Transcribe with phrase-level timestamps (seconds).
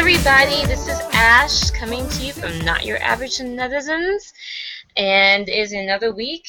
[0.00, 4.32] everybody, this is Ash coming to you from Not Your Average Netizens,
[4.96, 6.48] and it is another week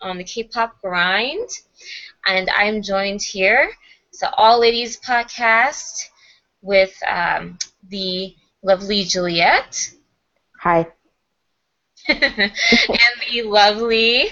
[0.00, 1.48] on the K-pop grind,
[2.26, 3.70] and I'm joined here.
[4.08, 6.08] It's the All Ladies podcast
[6.62, 7.58] with um,
[7.90, 8.34] the
[8.64, 9.92] lovely Juliet
[10.62, 10.88] Hi.
[12.08, 12.52] and
[13.30, 14.30] the lovely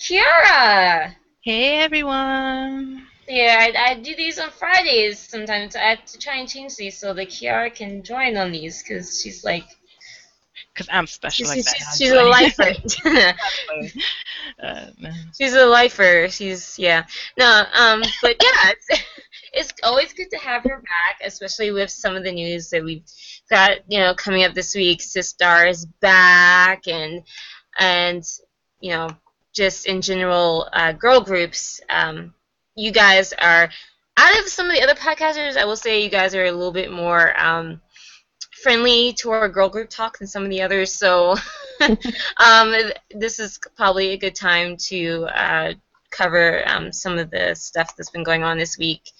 [0.00, 1.14] Kiara.
[1.42, 3.08] Hey everyone!
[3.28, 5.76] Yeah, I, I do these on Fridays sometimes.
[5.76, 9.20] I have to try and change these so that Kiara can join on these because
[9.22, 9.64] she's like
[10.74, 12.72] Because I'm special she's, like she's, I'm she's a lifer.
[14.62, 15.14] uh, man.
[15.38, 16.28] she's a lifer.
[16.30, 17.04] She's yeah.
[17.38, 19.02] No, um, but yeah, it's,
[19.52, 23.04] it's always good to have her back, especially with some of the news that we've
[23.48, 23.78] got.
[23.88, 27.22] You know, coming up this week, Sistar is back, and
[27.78, 28.24] and
[28.80, 29.10] you know,
[29.54, 31.80] just in general, uh, girl groups.
[31.88, 32.34] Um,
[32.74, 33.68] you guys are
[34.16, 35.56] out of some of the other podcasters.
[35.56, 37.38] I will say you guys are a little bit more.
[37.40, 37.80] Um,
[38.62, 40.92] friendly to our girl group talk than some of the others.
[40.92, 41.34] So
[42.36, 42.74] um,
[43.10, 45.74] this is probably a good time to uh,
[46.10, 49.10] cover um, some of the stuff that's been going on this week,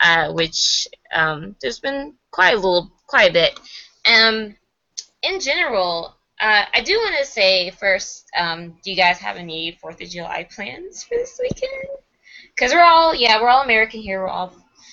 [0.00, 3.60] uh, which um, there's been quite a little, quite a bit.
[4.04, 4.56] Um,
[5.22, 9.78] in general, uh, I do want to say first, um, do you guys have any
[9.80, 11.88] Fourth of July plans for this weekend?
[12.58, 14.20] Because we're all, yeah, we're all American here.
[14.20, 14.52] We're all,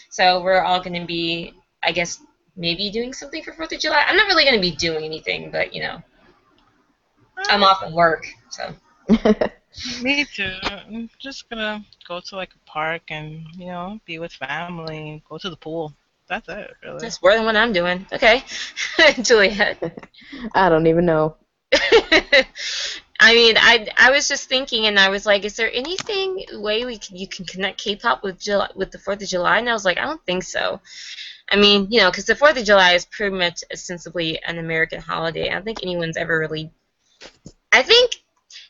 [0.10, 2.22] so we're all going to be, I guess,
[2.56, 4.04] maybe doing something for Fourth of July.
[4.08, 6.02] I'm not really going to be doing anything, but you know,
[7.48, 8.74] I'm off at work, so.
[10.02, 10.54] Me too.
[10.64, 15.38] I'm just gonna go to like a park and you know be with family, go
[15.38, 15.94] to the pool.
[16.28, 17.00] That's it, really.
[17.00, 18.06] That's more than what I'm doing.
[18.12, 18.44] Okay,
[19.22, 19.78] Juliet.
[20.54, 21.36] I don't even know.
[23.20, 26.86] I mean, I I was just thinking, and I was like, is there anything way
[26.86, 29.59] we can, you can connect K-pop with July, with the Fourth of July?
[29.59, 30.81] And I was like, I don't think so.
[31.50, 35.00] I mean, you know, because the Fourth of July is pretty much ostensibly an American
[35.00, 35.50] holiday.
[35.50, 36.72] I don't think anyone's ever really.
[37.72, 38.24] I think,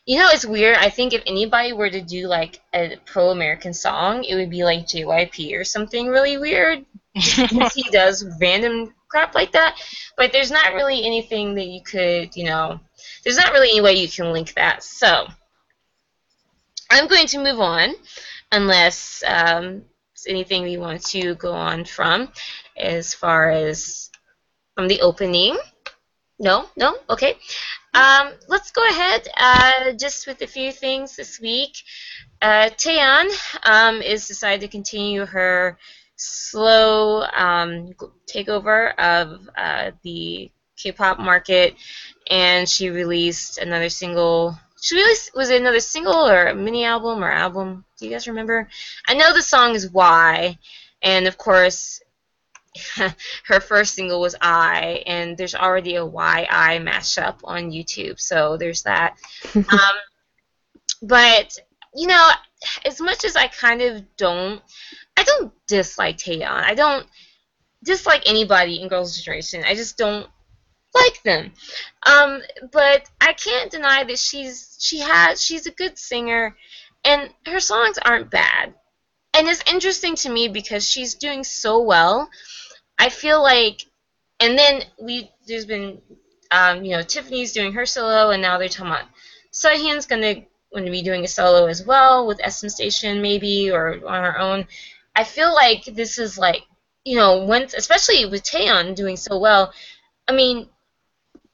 [0.04, 0.76] you know, it's weird.
[0.76, 4.86] I think if anybody were to do like a pro-American song, it would be like
[4.86, 6.84] JYP or something really weird.
[7.14, 9.80] he does random crap like that.
[10.16, 12.80] But there's not really anything that you could, you know,
[13.24, 14.82] there's not really any way you can link that.
[14.82, 15.26] So
[16.90, 17.94] I'm going to move on,
[18.52, 19.82] unless um,
[20.26, 22.28] anything we want to go on from,
[22.76, 24.10] as far as
[24.74, 25.56] from the opening.
[26.38, 27.38] No, no, okay.
[27.94, 31.76] Um, let's go ahead uh, just with a few things this week.
[32.42, 32.68] Uh,
[33.64, 35.78] um, is decided to continue her
[36.16, 37.94] slow um,
[38.30, 41.74] takeover of uh, the K-pop market,
[42.28, 44.58] and she released another single.
[44.80, 47.84] She released was it another single or a mini album or album?
[47.98, 48.68] Do you guys remember?
[49.06, 50.58] I know the song is Why,
[51.02, 52.00] and of course,
[53.46, 58.56] her first single was I, and there's already a Why I mashup on YouTube, so
[58.56, 59.16] there's that.
[59.54, 59.96] um,
[61.02, 61.56] but
[61.94, 62.30] you know,
[62.84, 64.62] as much as I kind of don't,
[65.16, 66.64] I don't dislike Taeyeon.
[66.64, 67.06] I don't
[67.82, 69.64] dislike anybody in Girls' Generation.
[69.66, 70.28] I just don't
[71.04, 71.52] like them.
[72.04, 72.42] Um,
[72.72, 76.56] but I can't deny that she's she has she's a good singer,
[77.04, 78.74] and her songs aren't bad.
[79.34, 82.28] And it's interesting to me because she's doing so well.
[82.98, 83.82] I feel like,
[84.40, 86.00] and then we there's been,
[86.50, 89.08] um, you know, Tiffany's doing her solo, and now they're talking about
[89.52, 90.42] Seohyun's gonna
[90.84, 94.66] to be doing a solo as well with SM Station maybe or on her own.
[95.14, 96.62] I feel like this is like,
[97.04, 99.72] you know, once especially with Taeyeon doing so well.
[100.28, 100.68] I mean,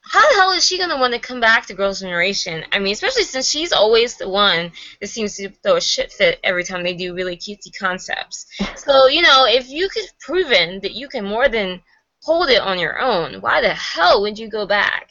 [0.05, 2.65] how the hell is she gonna want to come back to Girls' Generation?
[2.71, 6.39] I mean, especially since she's always the one that seems to throw a shit fit
[6.43, 8.45] every time they do really cutesy concepts.
[8.75, 11.81] So you know, if you could proven that you can more than
[12.21, 15.09] hold it on your own, why the hell would you go back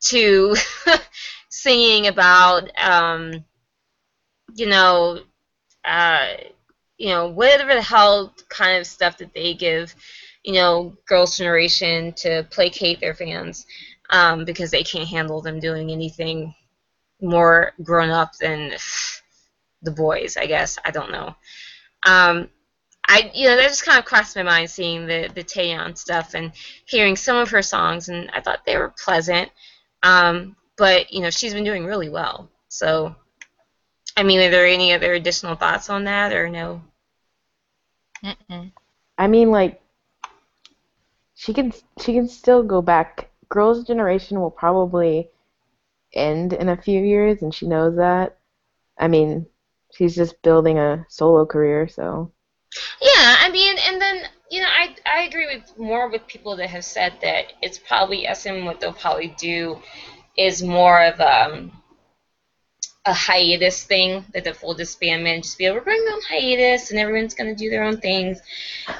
[0.00, 0.54] to
[1.50, 3.44] singing about, um,
[4.54, 5.20] you know,
[5.84, 6.28] uh,
[6.98, 9.94] you know, whatever the hell kind of stuff that they give,
[10.44, 13.66] you know, Girls' Generation to placate their fans
[14.10, 16.54] um, because they can't handle them doing anything
[17.20, 18.74] more grown up than
[19.82, 20.78] the boys, I guess.
[20.84, 21.34] I don't know.
[22.04, 22.48] Um,
[23.08, 26.34] I you know that just kind of crossed my mind seeing the the Taeyeon stuff
[26.34, 26.52] and
[26.86, 29.50] hearing some of her songs, and I thought they were pleasant.
[30.02, 32.50] Um, but you know she's been doing really well.
[32.68, 33.14] So,
[34.16, 36.82] I mean, are there any other additional thoughts on that or no?
[38.24, 38.72] Mm-mm.
[39.18, 39.80] I mean, like,
[41.34, 43.25] she can she can still go back.
[43.48, 45.30] Girls' generation will probably
[46.14, 48.38] end in a few years, and she knows that.
[48.98, 49.46] I mean,
[49.92, 52.32] she's just building a solo career, so
[53.00, 56.70] Yeah, I mean, and then you know, I I agree with more with people that
[56.70, 58.64] have said that it's probably SM.
[58.64, 59.80] What they'll probably do
[60.36, 61.72] is more of um,
[63.06, 66.90] a hiatus thing that the full disbandment just be able to bring them on hiatus,
[66.90, 68.40] and everyone's gonna do their own things,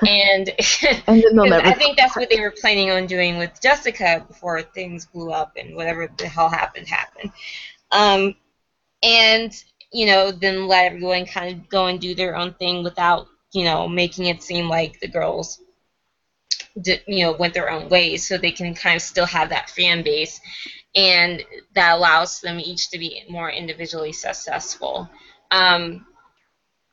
[0.06, 0.50] and.
[1.08, 1.66] and then they'll 'cause never.
[1.66, 5.52] I think that's what they were planning on doing with Jessica before things blew up
[5.56, 7.30] and whatever the hell happened happened.
[7.92, 8.34] Um,
[9.02, 9.52] and
[9.92, 13.64] you know, then let everyone kind of go and do their own thing without you
[13.64, 15.60] know making it seem like the girls,
[16.80, 19.70] did, you know, went their own ways, so they can kind of still have that
[19.70, 20.40] fan base,
[20.96, 21.44] and
[21.74, 25.08] that allows them each to be more individually successful.
[25.50, 26.06] Um,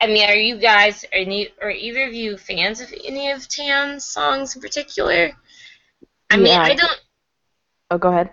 [0.01, 3.47] I mean, are you guys, are, any, are either of you fans of any of
[3.47, 5.31] Tan's songs in particular?
[6.29, 6.61] I mean, Yeah.
[6.61, 7.01] I don't.
[7.89, 8.31] Oh, go ahead.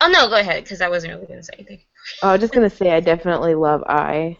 [0.00, 1.80] Oh no, go ahead, because I wasn't really gonna say anything.
[2.22, 4.38] Oh, I was just gonna say I definitely love I.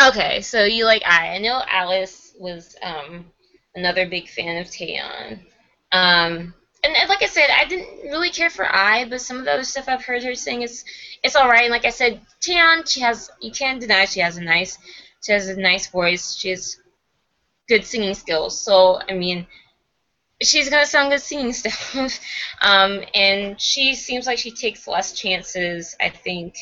[0.00, 1.34] Okay, so you like I.
[1.34, 3.26] I know Alice was um,
[3.74, 5.40] another big fan of Taeyeon.
[5.92, 9.52] Um, and like I said, I didn't really care for I, but some of the
[9.52, 10.84] other stuff I've heard her sing is
[11.22, 11.62] it's all right.
[11.62, 14.78] And like I said, Taeyeon, she has you can't deny she has a nice
[15.24, 16.36] she has a nice voice.
[16.36, 16.78] She has
[17.68, 18.60] good singing skills.
[18.60, 19.46] So I mean,
[20.42, 22.20] she's gonna sound good singing stuff.
[22.62, 25.96] um, and she seems like she takes less chances.
[26.00, 26.56] I think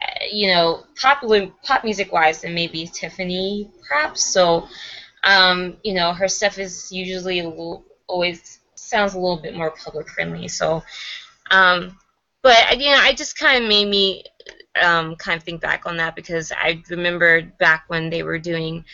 [0.00, 4.32] uh, you know, popular pop music wise than maybe Tiffany perhaps.
[4.32, 4.68] So,
[5.24, 7.42] um, you know, her stuff is usually
[8.06, 10.48] always sounds a little bit more public friendly.
[10.48, 10.82] So,
[11.50, 11.98] um,
[12.42, 14.24] but know, I just kind of made me
[14.80, 18.84] um, kind of think back on that because I remembered back when they were doing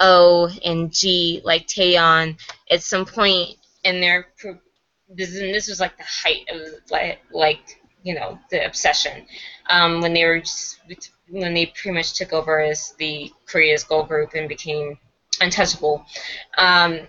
[0.00, 2.38] O and Gee like Taeyeon
[2.70, 4.26] at some point in their
[5.08, 6.60] this, and this was like the height of
[6.90, 9.26] like like you know the obsession
[9.68, 10.80] um, when they were just,
[11.28, 14.98] when they pretty much took over as the Korea's girl group and became
[15.40, 16.04] untouchable.
[16.56, 17.00] Um,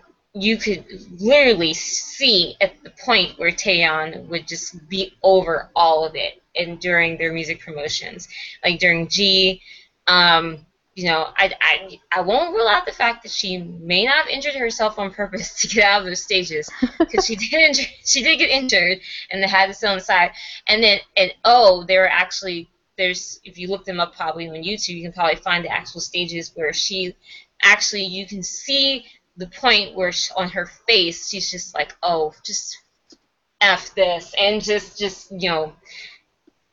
[0.41, 0.85] you could
[1.19, 6.79] literally see at the point where Taeyeon would just be over all of it, and
[6.79, 8.27] during their music promotions,
[8.63, 9.61] like during Gee,
[10.07, 10.65] um,
[10.97, 14.27] you know, I, I, I won't rule out the fact that she may not have
[14.29, 16.67] injured herself on purpose to get out of those stages
[16.97, 18.99] because she did injure, she did get injured
[19.29, 20.31] and they had sit on the side.
[20.67, 22.67] And then and oh, they were actually
[22.97, 26.01] there's if you look them up probably on YouTube, you can probably find the actual
[26.01, 27.15] stages where she
[27.61, 29.05] actually you can see
[29.37, 32.77] the point where she, on her face she's just like oh just
[33.61, 35.73] f this and just just you know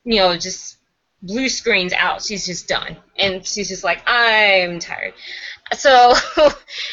[0.05, 0.79] you know just
[1.25, 2.23] blue screens out.
[2.23, 5.15] She's just done, and she's just like, I'm tired.
[5.73, 6.15] So,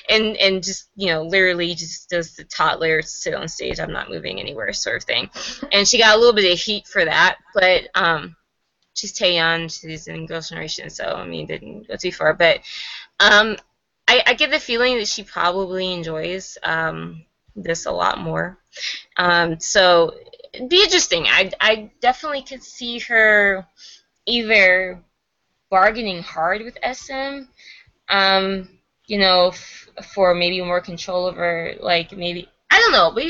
[0.10, 3.80] and and just you know, literally just does the toddler sit on stage.
[3.80, 5.30] I'm not moving anywhere, sort of thing.
[5.72, 8.36] And she got a little bit of heat for that, but um,
[8.94, 9.72] she's Taeyeon.
[9.72, 12.34] She's in Girls' Generation, so I mean, didn't go too far.
[12.34, 12.62] But
[13.20, 13.58] um,
[14.12, 17.24] I, I get the feeling that she probably enjoys um
[17.56, 18.58] this a lot more.
[19.18, 20.14] Um, so
[20.54, 21.26] it'd be interesting.
[21.28, 23.66] I I definitely could see her
[24.26, 25.02] either
[25.70, 27.44] bargaining hard with SM,
[28.10, 28.70] um,
[29.08, 33.24] you know, f- for maybe more control over, like maybe I don't know, but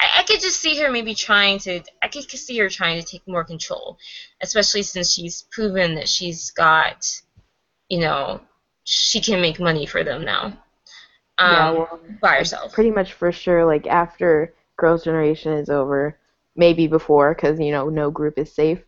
[0.00, 1.80] I, I could just see her maybe trying to.
[2.02, 3.96] I could see her trying to take more control,
[4.42, 7.06] especially since she's proven that she's got,
[7.88, 8.42] you know,
[8.86, 10.44] she can make money for them now.
[11.38, 12.72] Um, yeah, well, by herself.
[12.72, 13.66] pretty much for sure.
[13.66, 16.16] Like after Girls' Generation is over,
[16.54, 18.82] maybe before, because you know no group is safe,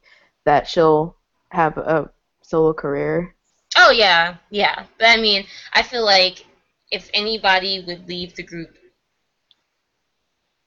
[0.45, 1.17] that she'll
[1.51, 2.11] have a
[2.43, 3.35] solo career.
[3.77, 4.85] Oh yeah, yeah.
[4.99, 6.47] But I mean, I feel like
[6.91, 8.71] if anybody would leave the group,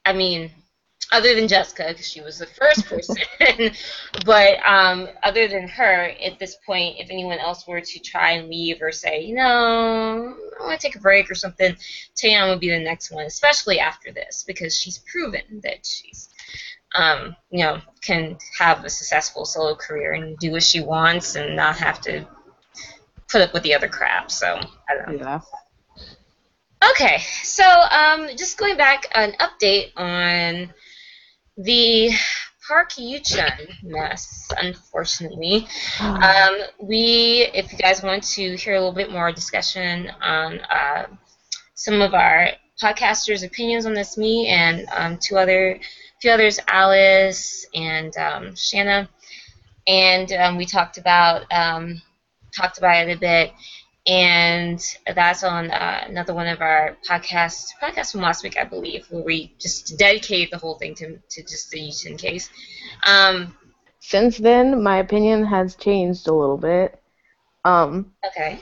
[0.04, 0.50] I mean,
[1.12, 3.16] other than Jessica, because she was the first person,
[4.24, 8.48] but um, other than her, at this point, if anyone else were to try and
[8.48, 11.76] leave or say, you know, I want to take a break or something,
[12.16, 16.28] Taeyeon would be the next one, especially after this, because she's proven that she's
[16.94, 21.56] um, you know, can have a successful solo career and do what she wants and
[21.56, 22.26] not have to
[23.30, 24.30] put up with the other crap.
[24.30, 24.46] So
[24.88, 25.24] I don't know.
[25.24, 25.40] Yeah.
[26.90, 30.74] Okay, so um, just going back, an update on
[31.56, 32.10] the
[32.66, 34.50] Park Yuchun mess.
[34.58, 35.66] Unfortunately,
[36.00, 41.06] um, we, if you guys want to hear a little bit more discussion on uh,
[41.74, 42.50] some of our
[42.82, 44.16] podcasters' opinions on this.
[44.16, 45.78] Me and um, two other,
[46.20, 49.08] few others, Alice and um, Shanna,
[49.86, 52.00] and um, we talked about um,
[52.56, 53.52] talked about it a bit.
[54.06, 54.80] And
[55.14, 59.22] that's on uh, another one of our podcasts, podcast from last week, I believe, where
[59.22, 62.50] we just dedicated the whole thing to, to just the Yuchun case.
[63.06, 63.56] Um,
[64.00, 67.00] Since then, my opinion has changed a little bit.
[67.64, 68.60] Um, okay.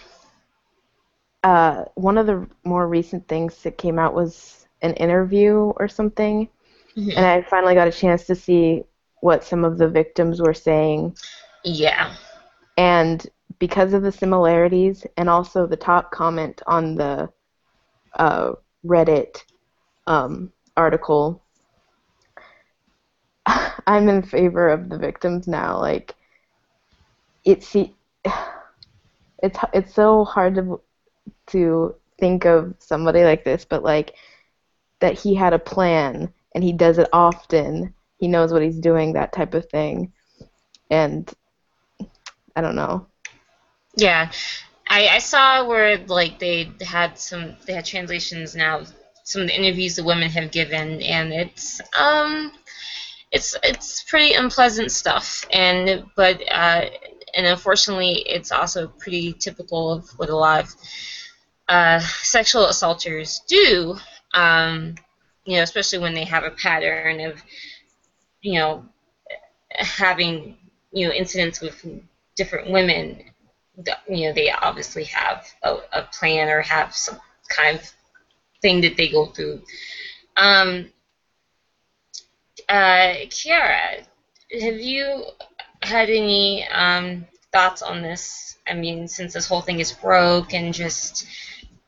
[1.42, 6.48] uh, one of the more recent things that came out was an interview or something,
[6.96, 7.16] Mhm.
[7.16, 8.84] and I finally got a chance to see
[9.20, 11.16] what some of the victims were saying.
[11.64, 12.14] Yeah.
[12.76, 13.26] And
[13.60, 17.28] because of the similarities and also the top comment on the
[18.14, 18.52] uh,
[18.84, 19.44] Reddit
[20.08, 21.40] um, article,
[23.86, 25.78] I'm in favor of the victims now.
[25.78, 26.16] Like,
[27.44, 27.76] it's
[29.42, 30.80] it's it's so hard to
[31.48, 34.14] to think of somebody like this, but like
[35.00, 37.94] that he had a plan and he does it often.
[38.18, 40.12] He knows what he's doing, that type of thing.
[40.90, 41.32] And
[42.56, 43.09] I don't know.
[43.96, 44.30] Yeah,
[44.88, 48.82] I, I saw where like they had some they had translations now.
[49.24, 52.52] Some of the interviews the women have given, and it's um,
[53.32, 55.46] it's it's pretty unpleasant stuff.
[55.52, 56.86] And but uh,
[57.34, 60.74] and unfortunately, it's also pretty typical of what a lot of
[61.68, 63.96] uh, sexual assaulters do.
[64.34, 64.96] Um,
[65.44, 67.42] you know, especially when they have a pattern of
[68.42, 68.84] you know
[69.70, 70.56] having
[70.92, 71.84] you know incidents with
[72.36, 73.22] different women
[74.08, 77.18] you know they obviously have a, a plan or have some
[77.48, 77.92] kind of
[78.60, 79.62] thing that they go through.
[80.36, 80.90] Um,
[82.68, 84.04] uh, Kiara,
[84.60, 85.24] have you
[85.82, 88.58] had any um, thoughts on this?
[88.68, 91.26] I mean, since this whole thing is broke and just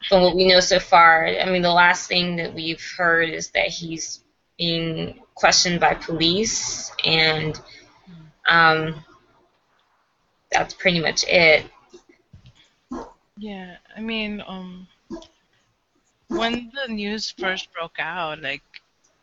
[0.08, 3.50] from what we know so far, I mean, the last thing that we've heard is
[3.50, 4.20] that he's
[4.58, 7.60] being questioned by police, and
[8.46, 9.04] um,
[10.50, 11.66] that's pretty much it.
[13.36, 14.88] Yeah, I mean, um,
[16.28, 18.62] when the news first broke out, like,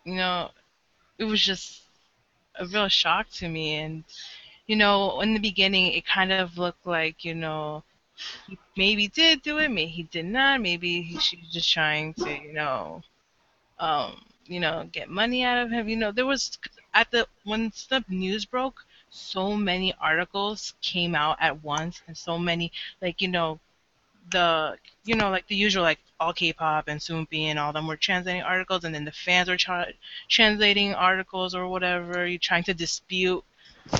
[0.05, 0.51] you know,
[1.19, 1.83] it was just
[2.59, 3.75] a real shock to me.
[3.75, 4.03] And,
[4.67, 7.83] you know, in the beginning, it kind of looked like, you know,
[8.47, 12.13] he maybe did do it, maybe he did not, maybe he, she was just trying
[12.15, 13.03] to, you know,
[13.79, 15.89] um, you know, get money out of him.
[15.89, 16.57] You know, there was
[16.93, 22.37] at the when the news broke, so many articles came out at once, and so
[22.39, 23.59] many like you know
[24.31, 28.41] the you know like the usual like allkpop and Soompi and all them were translating
[28.43, 29.93] articles, and then the fans were tra-
[30.29, 33.43] translating articles or whatever, you trying to dispute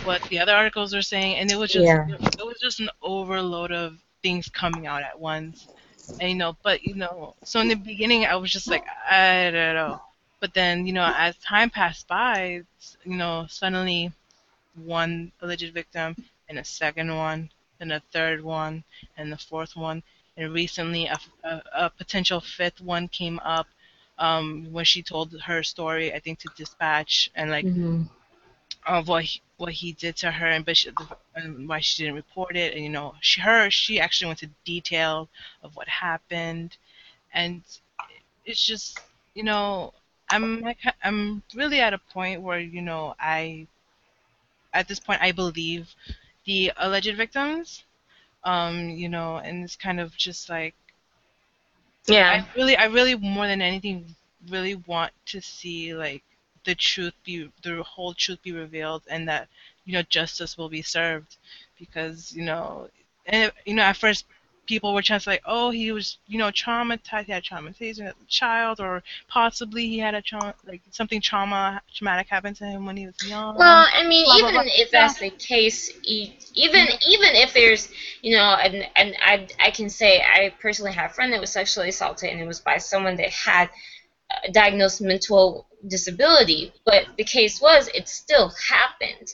[0.04, 2.08] what the other articles were saying, and it was just Yeah.
[2.40, 5.68] it was just an overload of things coming out at once.
[6.20, 9.52] And you know, but you know, so in the beginning I was just like I
[9.52, 10.00] don't know,
[10.40, 12.62] but then you know as time passed by,
[13.04, 14.12] you know suddenly
[14.76, 16.16] one alleged victim
[16.48, 18.84] and a second one and a third one
[19.18, 20.04] and the fourth one
[20.40, 23.68] and recently a, a, a potential fifth one came up
[24.18, 27.66] um, when she told her story I think to dispatch and like
[28.88, 30.90] of what he, what he did to her and but she,
[31.36, 32.74] and why she didn't report it.
[32.74, 35.30] And you know she her she actually went to detail
[35.64, 36.78] of what happened.
[37.34, 37.62] And
[38.46, 39.00] it's just
[39.36, 39.94] you know
[40.30, 43.68] I'm like I'm really at a point where you know I
[44.74, 45.94] at this point I believe
[46.46, 47.84] the alleged victims
[48.44, 50.76] um you know and it's kind of just like
[52.08, 52.30] Yeah.
[52.32, 54.16] I really, I really more than anything,
[54.50, 56.24] really want to see like
[56.66, 59.48] the truth be, the whole truth be revealed, and that
[59.86, 61.38] you know justice will be served,
[61.78, 62.90] because you know,
[63.26, 64.26] and you know at first
[64.70, 68.14] people were trying to like, oh he was you know traumatized, he had traumatization as
[68.22, 72.86] a child, or possibly he had a trauma like something trauma traumatic happened to him
[72.86, 73.56] when he was young.
[73.56, 74.84] Well, I mean, blah, blah, even blah.
[74.84, 77.90] if that's the case, even even if there's,
[78.22, 81.50] you know, and and I I can say I personally had a friend that was
[81.50, 83.72] sexually assaulted, and it was by someone that had
[84.46, 86.72] a diagnosed mental disability.
[86.86, 89.30] But the case was, it still happened.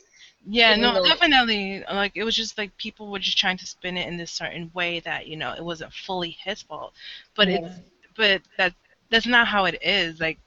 [0.47, 1.83] Yeah, no, definitely.
[1.91, 4.71] Like it was just like people were just trying to spin it in this certain
[4.73, 6.93] way that you know it wasn't fully his fault,
[7.35, 7.57] but Yeah.
[7.57, 7.79] it's
[8.15, 8.73] but that
[9.09, 10.19] that's not how it is.
[10.19, 10.39] Like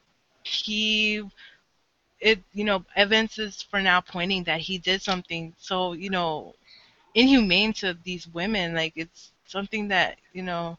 [0.45, 1.23] he,
[2.21, 6.55] it you know evidence is for now pointing that he did something so you know
[7.15, 8.75] inhumane to these women.
[8.75, 10.79] Like it's something that you know.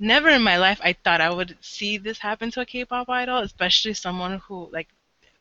[0.00, 3.38] Never in my life I thought I would see this happen to a K-pop idol,
[3.38, 4.88] especially someone who like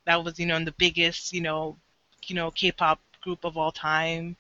[0.06, 1.78] that was you know in the biggest you know
[2.28, 4.36] you know K-pop group of all time.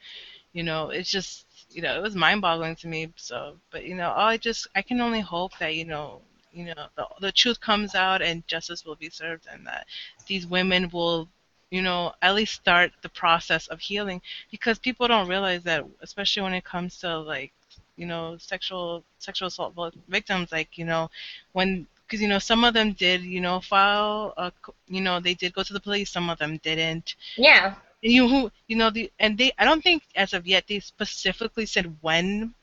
[0.54, 3.02] You know, it's just you know it was mind-boggling to me.
[3.18, 3.38] So,
[3.72, 6.22] but you know, I just I can only hope that you know
[6.58, 9.86] you know the, the truth comes out and justice will be served and that
[10.28, 11.28] these women will
[11.70, 16.44] you know at least start the process of healing because people don't realize that especially
[16.44, 17.52] when it comes to like
[17.98, 19.74] you know sexual sexual assault
[20.08, 21.10] victims like you know
[21.52, 24.52] when because you know some of them did you know file a,
[24.88, 27.76] you know they did go to the police some of them didn't Yeah.
[28.04, 30.80] And you who you know the and they I don't think as of yet they
[30.80, 32.54] specifically said when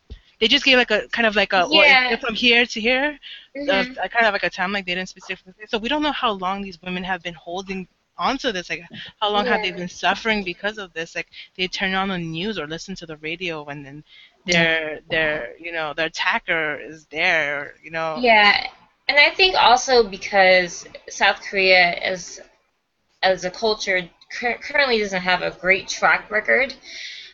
[0.40, 2.08] they just gave like a kind of like a Yeah.
[2.08, 3.18] it's from here to here
[3.56, 3.96] Mhm.
[4.02, 6.30] uh, kind of like a time like they didn't specifically so we don't know how
[6.32, 7.86] long these women have been holding
[8.16, 8.82] onto this like
[9.20, 12.58] how long have they been suffering because of this like they turn on the news
[12.58, 14.04] or listen to the radio and then
[14.46, 18.66] their their you know their attacker is there you know Yeah,
[19.08, 22.40] and I think also because South Korea as
[23.22, 26.74] as a culture currently doesn't have a great track record,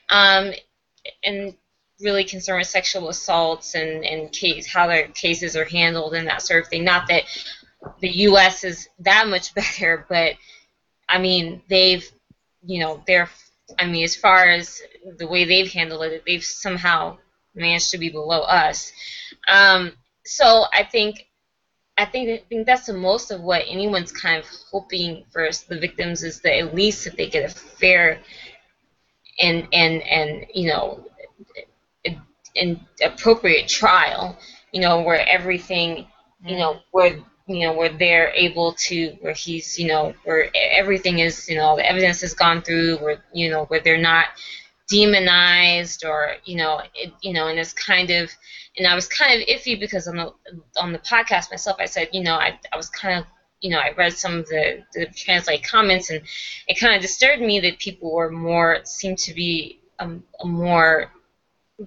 [0.08, 0.52] um,
[1.24, 1.54] and
[2.00, 6.42] really concerned with sexual assaults and and case how their cases are handled and that
[6.42, 6.84] sort of thing.
[6.84, 7.24] Not that
[8.00, 8.64] the U.S.
[8.64, 10.34] is that much better, but
[11.08, 12.08] I mean they've
[12.64, 13.30] you know they're
[13.78, 14.82] I mean as far as
[15.18, 17.18] the way they've handled it, they've somehow
[17.54, 18.92] managed to be below us.
[19.48, 19.92] Um,
[20.24, 21.26] so I think
[22.00, 25.78] I think I think that's the most of what anyone's kind of hoping for the
[25.78, 28.20] victims is that at least that they get a fair
[29.40, 31.04] and and and you know
[32.56, 34.36] an appropriate trial,
[34.72, 36.06] you know, where everything,
[36.44, 36.88] you know, mm-hmm.
[36.90, 41.56] where you know where they're able to where he's you know where everything is you
[41.56, 44.26] know the evidence has gone through where you know where they're not
[44.90, 48.30] demonized or you know it, you know and it's kind of
[48.76, 50.32] and I was kind of iffy because on the
[50.76, 53.24] on the podcast myself I said you know I, I was kind of
[53.60, 56.20] you know I read some of the, the translate comments and
[56.66, 61.10] it kind of disturbed me that people were more seemed to be um, more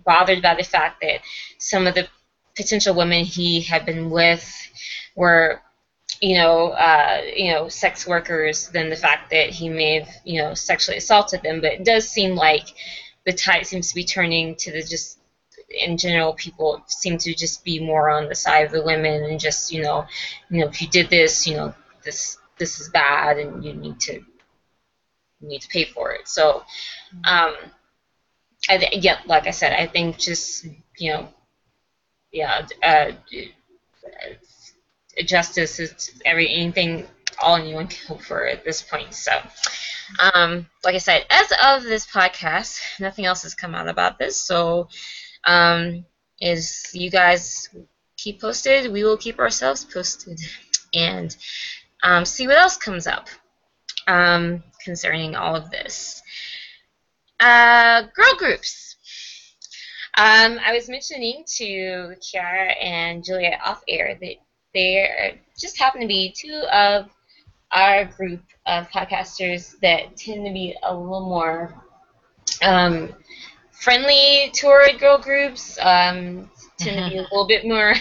[0.06, 1.20] bothered by the fact that
[1.58, 2.08] some of the
[2.56, 4.50] potential women he had been with
[5.16, 5.62] were
[6.24, 10.42] you know, uh, you know, sex workers than the fact that he may have, you
[10.42, 11.60] know, sexually assaulted them.
[11.60, 12.66] But it does seem like
[13.26, 15.20] the tide seems to be turning to the just,
[15.70, 19.38] in general, people seem to just be more on the side of the women and
[19.38, 20.06] just, you know,
[20.50, 21.74] you know, if you did this, you know,
[22.06, 26.28] this this is bad and you need to you need to pay for it.
[26.28, 26.64] So,
[27.26, 27.56] um,
[28.70, 30.66] I th- yeah, like I said, I think just
[30.98, 31.30] you know,
[32.32, 33.12] yeah, uh,
[35.26, 37.06] justice is every anything
[37.42, 39.14] all anyone can hope for at this point.
[39.14, 39.32] So,
[40.34, 44.38] um, like I said, as of this podcast, nothing else has come out about this.
[44.38, 44.88] So,
[45.44, 46.06] um,
[46.40, 47.70] is you guys
[48.18, 50.40] keep posted, we will keep ourselves posted,
[50.94, 51.36] and
[52.04, 53.28] um, see what else comes up
[54.08, 56.22] um, concerning all of this.
[57.40, 58.96] Uh, girl groups.
[60.16, 64.36] Um, I was mentioning to Kiara and Juliet off air that
[64.74, 67.10] there just happen to be two of
[67.72, 71.74] our group of podcasters that tend to be a little more
[72.62, 73.14] um,
[73.72, 77.94] friendly toward girl groups, um, tend to be a little bit more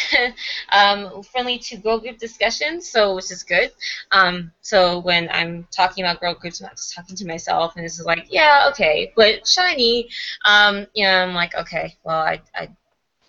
[0.72, 3.72] um, friendly to girl group discussions, so which is good.
[4.12, 7.84] Um, so when I'm talking about girl groups, I'm not just talking to myself, and
[7.84, 10.08] this is like, yeah, okay, but shiny,
[10.44, 12.68] um, you know, I'm like, okay, well, I, I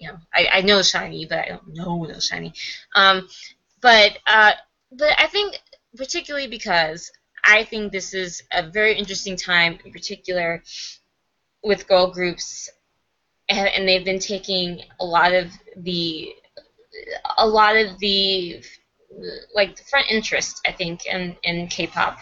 [0.02, 2.54] you know, I, I know shiny, but I don't know no shiny.
[2.96, 3.28] Um,
[3.82, 4.54] but uh,
[4.92, 5.62] but I think
[5.96, 7.12] particularly because
[7.44, 10.64] I think this is a very interesting time, in particular
[11.64, 12.70] with girl groups,
[13.48, 16.34] and, and they've been taking a lot of the
[17.38, 18.64] a lot of the
[19.54, 22.18] like the front interest, I think, in in K-pop,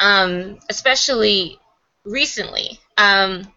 [0.00, 1.58] um, especially
[2.04, 2.78] recently.
[2.96, 3.52] Um,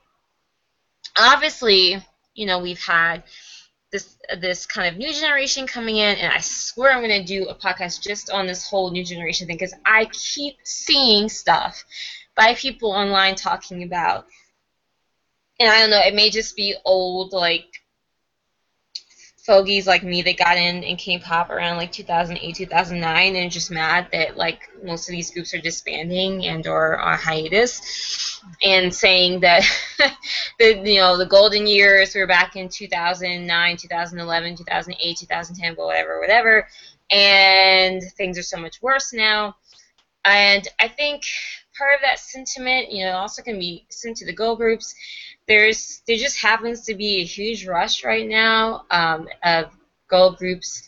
[1.15, 3.23] obviously, you know, we've had
[3.91, 7.55] this this kind of new generation coming in, and I swear I'm gonna do a
[7.55, 11.83] podcast just on this whole new generation thing because I keep seeing stuff
[12.35, 14.25] by people online talking about,
[15.59, 17.80] and I don't know, it may just be old like
[19.51, 24.07] fogies like me that got in in K-pop around like 2008, 2009, and just mad
[24.13, 29.63] that like most of these groups are disbanding and or on hiatus, and saying that
[30.59, 36.21] the you know the golden years were back in 2009, 2011, 2008, 2010, but whatever,
[36.21, 36.65] whatever,
[37.09, 39.53] and things are so much worse now,
[40.23, 41.23] and I think
[41.77, 44.95] part of that sentiment, you know, also can be sent to the girl groups
[45.51, 49.65] there's there just happens to be a huge rush right now um, of
[50.07, 50.87] girl groups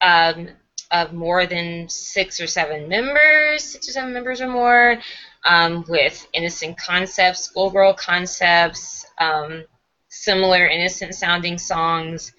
[0.00, 0.48] um,
[0.90, 4.98] of more than six or seven members, six or seven members or more,
[5.44, 9.64] um, with innocent concepts, schoolgirl concepts, um,
[10.08, 12.32] similar innocent sounding songs,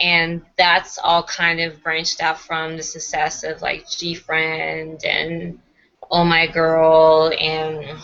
[0.00, 5.58] and that's all kind of branched out from the success of like GFriend and
[6.10, 7.98] Oh My Girl and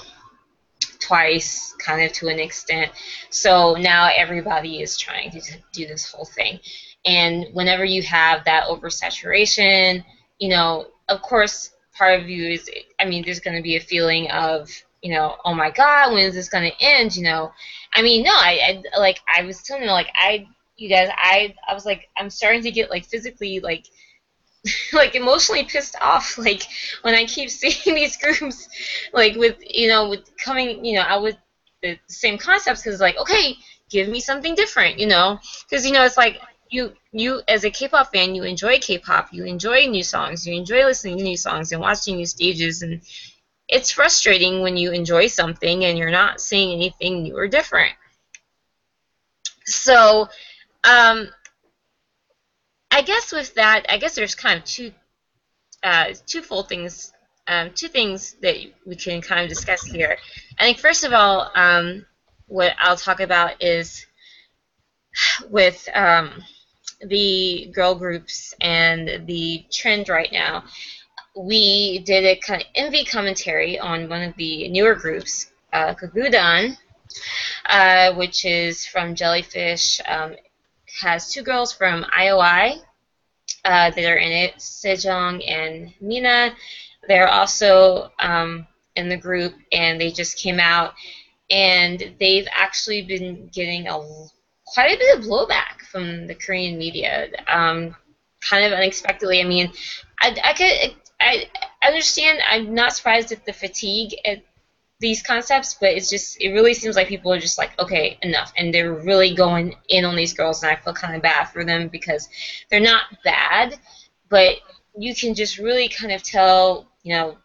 [1.05, 2.90] Twice, kind of to an extent.
[3.29, 5.40] So now everybody is trying to
[5.73, 6.61] do this whole thing.
[7.05, 10.03] And whenever you have that oversaturation,
[10.38, 13.81] you know, of course, part of you is, I mean, there's going to be a
[13.81, 14.71] feeling of,
[15.03, 17.14] you know, oh my God, when is this going to end?
[17.14, 17.53] You know,
[17.93, 21.55] I mean, no, I, I like I was telling you, like I, you guys, I,
[21.69, 23.85] I was like, I'm starting to get like physically like
[24.92, 26.62] like emotionally pissed off like
[27.03, 28.68] when I keep seeing these groups
[29.12, 31.37] like with you know with coming you know out with
[31.83, 33.57] the same concepts because like okay
[33.90, 35.38] give me something different you know?
[35.68, 39.44] Because you know it's like you you as a K-pop fan you enjoy K-pop you
[39.44, 43.00] enjoy new songs you enjoy listening to new songs and watching new stages and
[43.68, 47.94] it's frustrating when you enjoy something and you're not seeing anything new or different.
[49.66, 50.29] So
[50.85, 51.29] um
[52.95, 54.93] I guess with that, I guess there's kind of two,
[55.83, 57.13] uh, twofold things,
[57.49, 58.55] um, two things that
[58.87, 60.17] we can kind of discuss here.
[60.61, 62.07] I think first of all, um,
[62.47, 64.07] what I'll talk about is
[65.51, 66.41] with um,
[67.01, 70.63] the girl groups and the trend right now.
[71.35, 76.79] We did a kind of MV commentary on one of the newer groups, uh, Gugudan,
[77.67, 80.01] uh, which is from Jellyfish.
[80.07, 80.37] Um,
[81.01, 82.81] has two girls from IOI
[83.64, 86.55] uh, that are in it, Sejeong and Mina.
[87.09, 90.94] They're also um, in the group, and they just came out,
[91.50, 93.98] and they've actually been getting a
[94.66, 97.94] quite a bit of blowback from the Korean media, um,
[98.40, 99.40] kind of unexpectedly.
[99.40, 99.72] I mean,
[100.20, 101.48] I, I could I,
[101.83, 102.40] I understand.
[102.48, 104.42] I'm not surprised at the fatigue at
[105.01, 108.53] these concepts, but it's just it really seems like people are just like, okay, enough,
[108.57, 111.65] and they're really going in on these girls, and I feel kind of bad for
[111.65, 112.29] them because
[112.71, 113.77] they're not bad,
[114.29, 114.57] but
[114.97, 117.37] you can just really kind of tell, you know,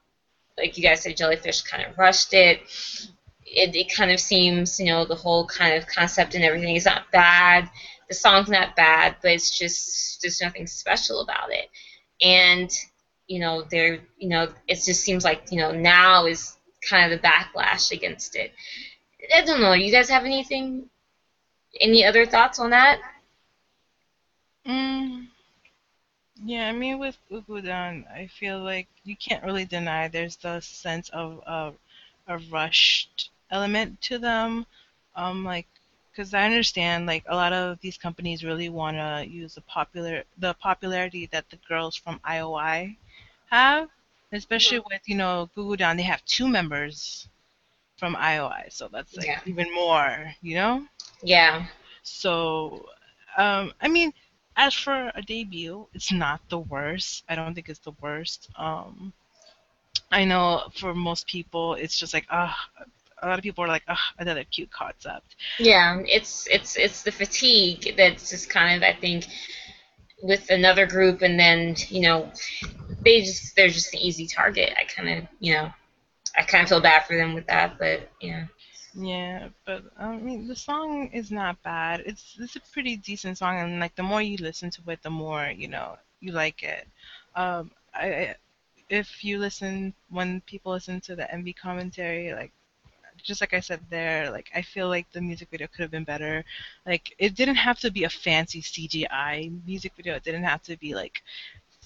[0.58, 2.62] like you guys said, Jellyfish kind of rushed it.
[3.46, 6.86] It, it kind of seems, you know, the whole kind of concept and everything is
[6.86, 7.70] not bad.
[8.08, 11.70] The song's not bad, but it's just there's nothing special about it.
[12.22, 12.72] And
[13.28, 17.22] you know, there, you know, it just seems like you know now is kind of
[17.22, 18.54] the backlash against it.
[19.34, 19.74] I don't know.
[19.74, 20.90] You guys have anything?
[21.80, 23.00] Any other thoughts on that?
[24.66, 25.28] Mm,
[26.44, 31.10] yeah, I mean with Gugudan, I feel like you can't really deny there's the sense
[31.10, 31.72] of uh,
[32.28, 34.66] a rushed element to them.
[35.16, 35.68] Um, like,
[36.12, 40.24] because I understand like a lot of these companies really want to use the popular
[40.38, 42.96] the popularity that the girls from IOI
[43.52, 43.90] have,
[44.32, 45.98] especially with you know Gugudan.
[45.98, 47.28] They have two members
[47.98, 49.42] from IOI, so that's like Yeah.
[49.46, 50.88] even more, you know.
[51.22, 51.66] Yeah.
[52.04, 52.86] So,
[53.38, 54.14] um, I mean,
[54.56, 57.24] as for a debut, it's not the worst.
[57.30, 58.50] I don't think it's the worst.
[58.56, 59.14] Um,
[60.12, 62.56] I know for most people, it's just like, ah,
[63.22, 65.36] a lot of people are like, ah, another cute concept.
[65.60, 66.02] Yeah.
[66.06, 69.26] It's it's it's the fatigue that's just kind of I think
[70.22, 72.32] with another group, and then you know
[73.04, 74.74] they just they're just an easy target.
[74.78, 75.72] I kind of you know
[76.38, 78.46] I kind of feel bad for them with that, but yeah.
[78.96, 82.02] Yeah, but I mean, the song is not bad.
[82.06, 85.10] It's it's a pretty decent song, and like the more you listen to it, the
[85.10, 86.88] more you know you like it.
[87.36, 88.36] Um, I,
[88.90, 92.52] if you listen when people listen to the MV commentary, like
[93.24, 96.04] just like I said there, like I feel like the music video could have been
[96.04, 96.44] better.
[96.86, 100.16] Like it didn't have to be a fancy CGI music video.
[100.16, 101.22] It didn't have to be like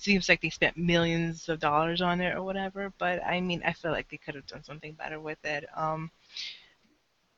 [0.04, 2.92] seems like they spent millions of dollars on it or whatever.
[2.98, 5.66] But I mean, I feel like they could have done something better with it.
[5.76, 6.12] Um,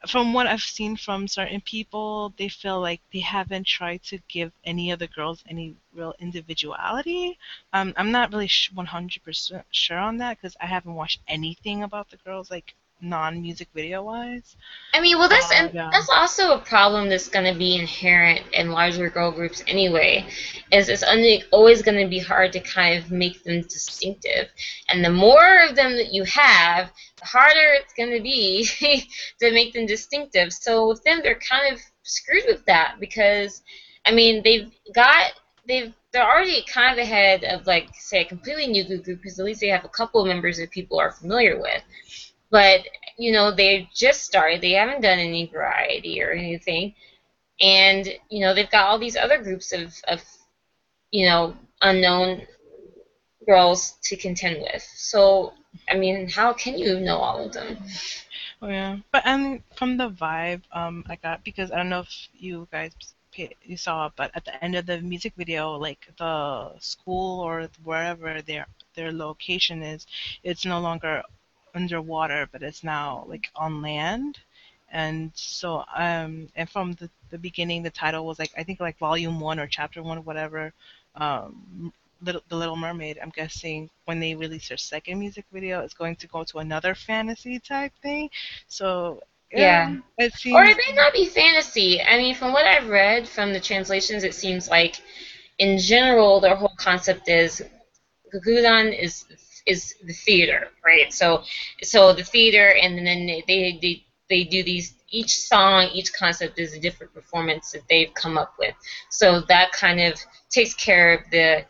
[0.07, 4.51] from what I've seen from certain people, they feel like they haven't tried to give
[4.63, 7.37] any of the girls any real individuality.
[7.73, 12.09] Um, I'm not really sh- 100% sure on that because I haven't watched anything about
[12.09, 12.75] the girls like
[13.05, 14.57] non-music video wise.
[14.93, 15.89] I mean, well, that's Uh, and yeah.
[15.91, 20.25] that's also a problem that's going to be inherent in larger girl groups anyway.
[20.71, 24.49] Is it's only, always going to be hard to kind of make them distinctive,
[24.89, 28.65] and the more of them that you have, the harder it's going to be
[29.39, 30.51] to make them distinctive.
[30.51, 33.63] So with them, they're kind of screwed with that because,
[34.05, 35.31] I mean, they've got
[35.67, 39.45] they've they're already kind of ahead of like say a completely new group because at
[39.45, 41.83] least they have a couple of members that people are familiar with
[42.55, 42.87] but
[43.17, 44.61] you know they just started.
[44.61, 46.95] They haven't done any variety or anything.
[47.59, 50.23] And you know they've got all these other groups of, of
[51.11, 52.43] you know unknown
[53.45, 54.87] girls to contend with.
[54.95, 55.53] So
[55.91, 57.77] i mean how can you know all of them?
[58.61, 62.13] Oh yeah, but and from the vibe um I got because I don't know if
[62.45, 62.93] you guys
[63.63, 68.41] you saw, but at the end of the music video, like the school or wherever
[68.41, 68.65] their
[68.95, 70.07] their location is,
[70.41, 71.21] it's no longer
[71.75, 74.39] underwater, but it's now like on land.
[74.91, 78.97] And so, um, and from the, the beginning, the title was like I think like
[78.97, 80.73] volume one or chapter one, whatever.
[81.15, 83.19] Um, Little, the Little Mermaid.
[83.21, 86.95] I'm guessing when they release their second music video, it's going to go to another
[86.95, 88.29] fantasy type thing.
[88.67, 89.97] So Yeah.
[90.17, 90.55] it seems.
[90.55, 92.01] Or it may not be fantasy.
[92.01, 94.95] I mean, from what I've read from the translations, it seems like,
[95.59, 97.61] in general, their whole concept is
[98.33, 99.25] Gugudan is
[99.65, 101.13] is the theater, right?
[101.13, 101.43] So,
[101.83, 103.43] so the theater, and then they
[103.81, 104.93] they they do these.
[105.09, 108.73] Each song, each concept is a different performance that they've come up with.
[109.09, 111.63] So that kind of takes care of the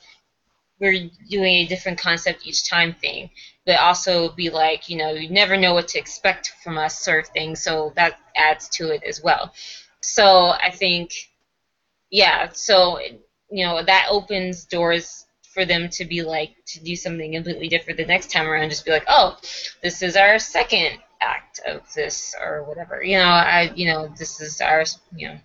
[0.80, 3.30] we're doing a different concept each time thing
[3.66, 7.26] but also be like, you know, you never know what to expect from us sort
[7.26, 7.56] of thing.
[7.56, 9.54] So that adds to it as well.
[10.02, 11.12] So I think,
[12.12, 13.00] yeah, so,
[13.50, 15.25] you know, that opens doors
[15.56, 18.70] for them to be like, to do something completely different the next time around.
[18.70, 19.38] Just be like, oh,
[19.82, 23.02] this is our second act of this or whatever.
[23.02, 24.84] You know, I, you know, this is our,
[25.16, 25.38] you know,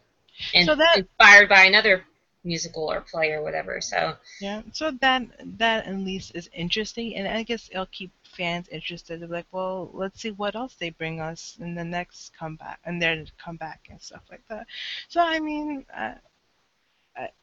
[0.53, 2.05] and So that- inspired by another
[2.43, 3.81] musical or play or whatever.
[3.81, 5.23] So, Yeah, so that
[5.59, 9.21] that at least is interesting, and I guess it'll keep fans interested.
[9.21, 13.01] They're like, well, let's see what else they bring us in the next comeback, and
[13.01, 14.67] their comeback and stuff like that.
[15.09, 16.15] So I mean, I,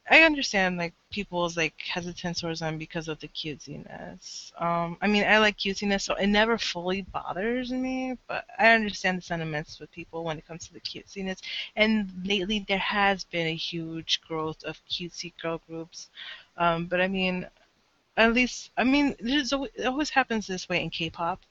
[0.09, 4.51] I, understand like people's like hesitance towards them because of the cutesiness.
[4.59, 9.17] Um, I mean, I like cutesiness, so it never fully bothers me, but I understand
[9.17, 11.41] the sentiments with people when it comes to the cutesiness.
[11.75, 16.09] And lately, there has been a huge growth of cutesy girl groups.
[16.57, 17.47] Um, but I mean,
[18.15, 21.41] at least, I mean, there's always, it always happens this way in K-pop,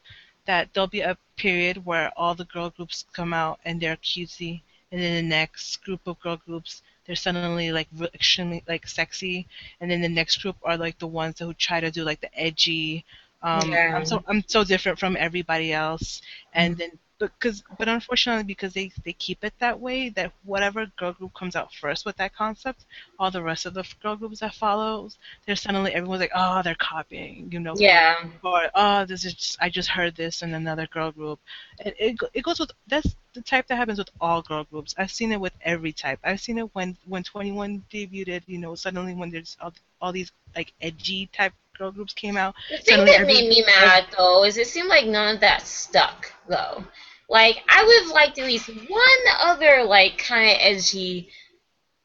[0.46, 4.62] that there'll be a period where all the girl groups come out and they're cutesy,
[4.90, 9.46] and then the next group of girl groups they're suddenly like re- extremely like sexy,
[9.80, 12.38] and then the next group are like the ones who try to do like the
[12.38, 13.04] edgy.
[13.42, 13.94] Um, Yeah.
[13.94, 18.90] I'm so I'm so different from everybody else, and then because but unfortunately because they
[19.04, 22.84] they keep it that way that whatever girl group comes out first with that concept,
[23.18, 26.74] all the rest of the girl groups that follows, they're suddenly everyone's like oh they're
[26.76, 28.16] copying you know yeah.
[28.44, 31.38] or oh this is just, I just heard this in another girl group.
[31.78, 34.94] It, it it goes with that's the type that happens with all girl groups.
[34.98, 36.18] I've seen it with every type.
[36.24, 38.42] I've seen it when when 2NE1 debuted.
[38.46, 42.54] You know suddenly when there's all, all these like edgy type girl groups came out.
[42.70, 45.62] The thing that every- made me mad though is it seemed like none of that
[45.66, 46.84] stuck though.
[47.28, 51.28] Like I would have liked at least one other like kind of edgy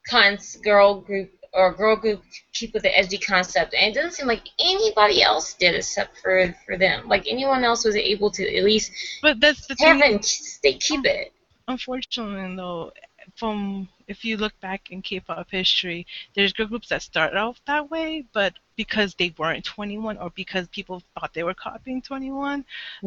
[0.09, 2.21] cons girl group or girl group
[2.53, 6.55] keep with the edgy concept, and it doesn't seem like anybody else did except for
[6.65, 7.07] for them.
[7.07, 10.13] Like anyone else was able to at least But that's the have thing.
[10.13, 11.33] them stay keep it.
[11.67, 12.91] unfortunately though
[13.35, 17.89] from if you look back in K-pop history, there's girl groups that started off that
[17.89, 22.65] way, but because they weren't 2NE1 or because people thought they were copying 2NE1,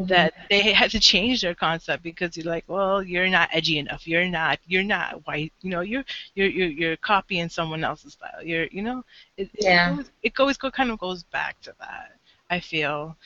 [0.09, 4.07] that they had to change their concept because you're like, well, you're not edgy enough.
[4.07, 4.59] You're not.
[4.67, 5.53] You're not white.
[5.63, 8.43] You know, you're you're you're, you're copying someone else's style.
[8.43, 9.05] You're you know,
[9.37, 9.91] it, Yeah.
[9.93, 12.13] it goes, it goes go kind of goes back to that.
[12.51, 13.17] I feel,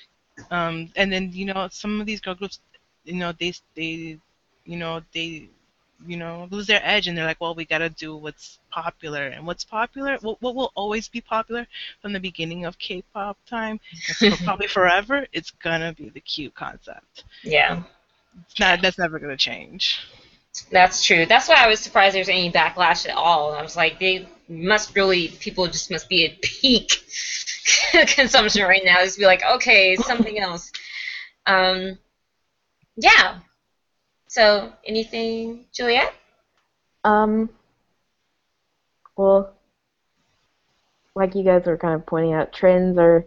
[0.50, 2.60] um, and then you know some of these girl groups,
[3.04, 4.18] you know, they they
[4.64, 5.48] you know they
[6.06, 9.46] you know lose their edge and they're like well we gotta do what's popular and
[9.46, 11.66] what's popular what, what will always be popular
[12.00, 13.80] from the beginning of k-pop time
[14.18, 17.82] for probably forever it's gonna be the cute concept Yeah.
[18.48, 19.98] it's not that's never gonna change
[20.70, 21.26] That's true.
[21.26, 23.54] That's why I was surprised there was any backlash at all.
[23.54, 27.04] I was like, they must really, people just must be at peak
[28.08, 28.96] consumption right now.
[29.04, 30.72] Just be like, okay, something else.
[31.46, 31.98] Um,
[32.96, 33.38] yeah.
[34.28, 36.14] So, anything, Juliet?
[37.02, 37.48] Um,
[39.16, 39.54] well,
[41.14, 43.24] like you guys were kind of pointing out, trends are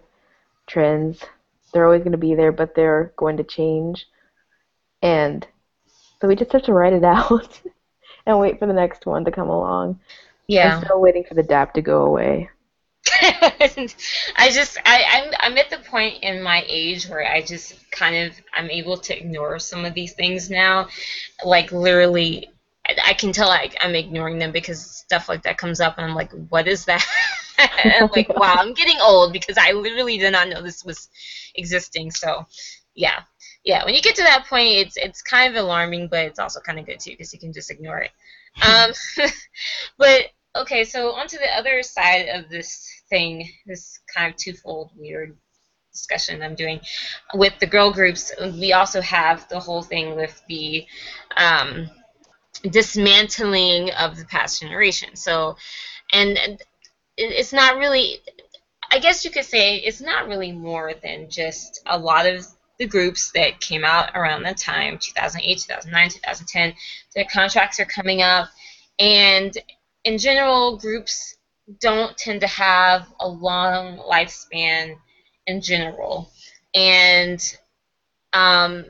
[0.67, 1.23] trends.
[1.73, 4.05] They're always going to be there, but they're going to change.
[5.01, 5.45] And
[6.21, 7.59] so we just have to write it out
[8.25, 9.99] and wait for the next one to come along.
[10.77, 12.49] I'm still waiting for the dab to go away.
[14.37, 18.15] I just I, I'm I'm at the point in my age where I just kind
[18.15, 20.87] of I'm able to ignore some of these things now.
[21.43, 22.49] Like literally
[22.87, 26.05] I, I can tell like I'm ignoring them because stuff like that comes up and
[26.05, 27.03] I'm like, what is that?
[28.15, 31.09] like, wow, I'm getting old because I literally did not know this was
[31.55, 32.11] existing.
[32.11, 32.45] So
[32.95, 33.21] yeah.
[33.63, 36.59] Yeah, when you get to that point it's it's kind of alarming, but it's also
[36.59, 38.11] kind of good too because you can just ignore it.
[38.67, 38.91] Um
[39.97, 45.37] but okay, so onto the other side of this thing, this kind of twofold weird
[45.91, 46.79] discussion I'm doing
[47.33, 48.31] with the girl groups.
[48.41, 50.85] We also have the whole thing with the
[51.37, 51.89] um,
[52.69, 55.15] dismantling of the past generation.
[55.15, 55.57] So,
[56.13, 56.61] and
[57.17, 58.21] it's not really.
[58.93, 62.45] I guess you could say it's not really more than just a lot of
[62.77, 66.73] the groups that came out around that time 2008 2009 2010
[67.13, 68.49] their contracts are coming up
[68.99, 69.55] and
[70.03, 71.37] in general groups
[71.79, 74.95] don't tend to have a long lifespan
[75.47, 76.31] in general.
[76.73, 77.39] And
[78.33, 78.85] um,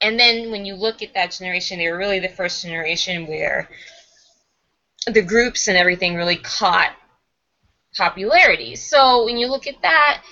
[0.00, 3.68] and then when you look at that generation they were really the first generation where
[5.06, 6.92] the groups and everything really caught
[7.96, 8.76] popularity.
[8.76, 10.22] So when you look at that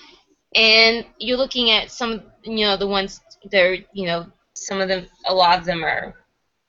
[0.54, 3.20] and you're looking at some you know the ones
[3.50, 6.14] they're you know some of them a lot of them are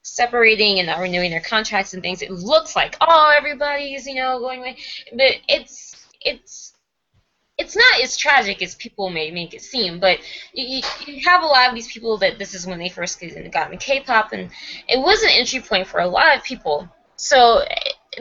[0.07, 2.21] separating and not renewing their contracts and things.
[2.21, 4.77] It looks like oh everybody's you know going away.
[5.11, 6.73] But it's it's
[7.57, 10.19] it's not as tragic as people may make it seem but
[10.53, 13.71] you, you have a lot of these people that this is when they first got
[13.71, 14.51] into k-pop and
[14.87, 16.87] it was an entry point for a lot of people.
[17.15, 17.63] So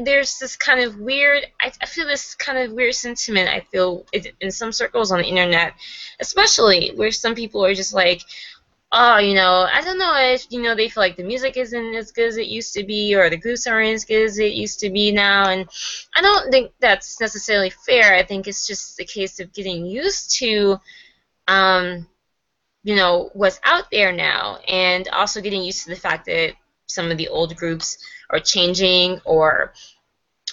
[0.00, 4.04] there's this kind of weird I, I feel this kind of weird sentiment i feel
[4.40, 5.74] in some circles on the internet
[6.20, 8.22] especially where some people are just like
[8.92, 11.94] oh you know i don't know if you know they feel like the music isn't
[11.94, 14.52] as good as it used to be or the groups aren't as good as it
[14.52, 15.68] used to be now and
[16.14, 18.14] i don't think that's necessarily fair.
[18.14, 20.78] I think it's just a case of getting used to
[21.48, 22.06] um,
[22.84, 26.54] you know what's out there now and also getting used to the fact that
[26.86, 27.98] some of the old groups
[28.30, 29.72] are changing or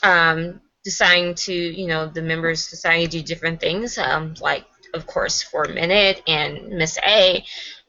[0.01, 5.05] um, deciding to you know the members deciding to do different things um, like of
[5.05, 7.43] course for a minute and miss a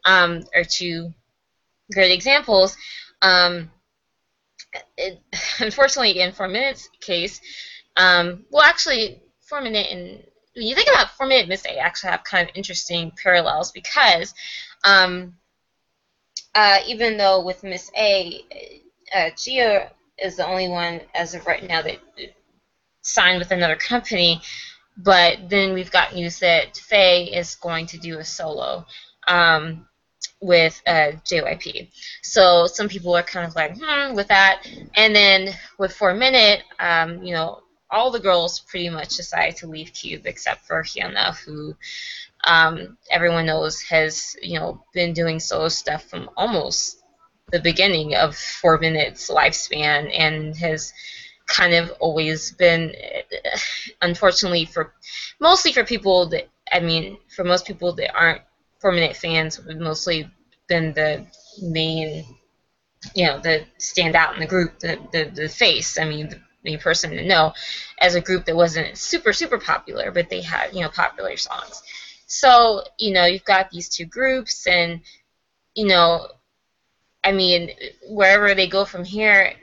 [0.04, 1.12] um, are two
[1.92, 2.76] great examples
[3.22, 3.70] um,
[4.96, 5.20] it,
[5.60, 7.40] unfortunately in four minutes case
[7.96, 10.22] um, well actually four minute and
[10.54, 14.34] when you think about four minute miss a actually have kind of interesting parallels because
[14.84, 15.34] um,
[16.54, 18.44] uh, even though with miss a
[19.14, 21.98] uh, Jia is the only one as of right now that
[23.02, 24.40] signed with another company.
[24.96, 28.86] But then we've got news that Fei is going to do a solo
[29.26, 29.86] um,
[30.40, 31.88] with uh, JYP.
[32.22, 34.66] So some people are kind of like, hmm, with that.
[34.94, 37.60] And then with Four Minute, um, you know,
[37.90, 41.76] all the girls pretty much decided to leave Cube except for Hyuna, who
[42.44, 47.02] um, everyone knows has, you know, been doing solo stuff from almost
[47.52, 50.92] the beginning of Four Minutes lifespan and has
[51.46, 52.94] kind of always been,
[54.02, 54.92] unfortunately for,
[55.40, 58.42] mostly for people that, I mean, for most people that aren't
[58.84, 60.30] Four Minute fans, would mostly
[60.68, 61.26] been the
[61.62, 62.22] main,
[63.14, 66.78] you know, the standout in the group, the, the, the face, I mean, the main
[66.78, 67.54] person to know,
[67.98, 71.82] as a group that wasn't super, super popular, but they had, you know, popular songs.
[72.26, 75.00] So, you know, you've got these two groups, and,
[75.74, 76.28] you know,
[77.24, 77.70] I mean,
[78.10, 79.54] wherever they go from here,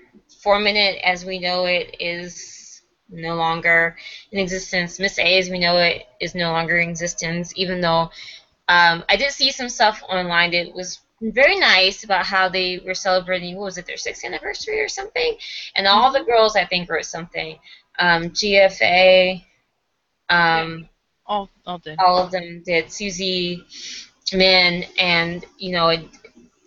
[0.42, 3.98] Four Minute as we know it is no longer
[4.32, 4.98] in existence.
[4.98, 8.10] Miss A as we know it is no longer in existence, even though
[8.72, 12.94] um, I did see some stuff online that was very nice about how they were
[12.94, 15.36] celebrating, what was it, their sixth anniversary or something?
[15.76, 17.60] And all the girls, I think, wrote something.
[18.00, 19.44] Um, GFA,
[20.30, 20.88] um,
[21.26, 22.00] All all did.
[22.00, 22.92] all of them did.
[22.92, 23.66] Suzy,
[24.34, 26.08] Min, and you know, it-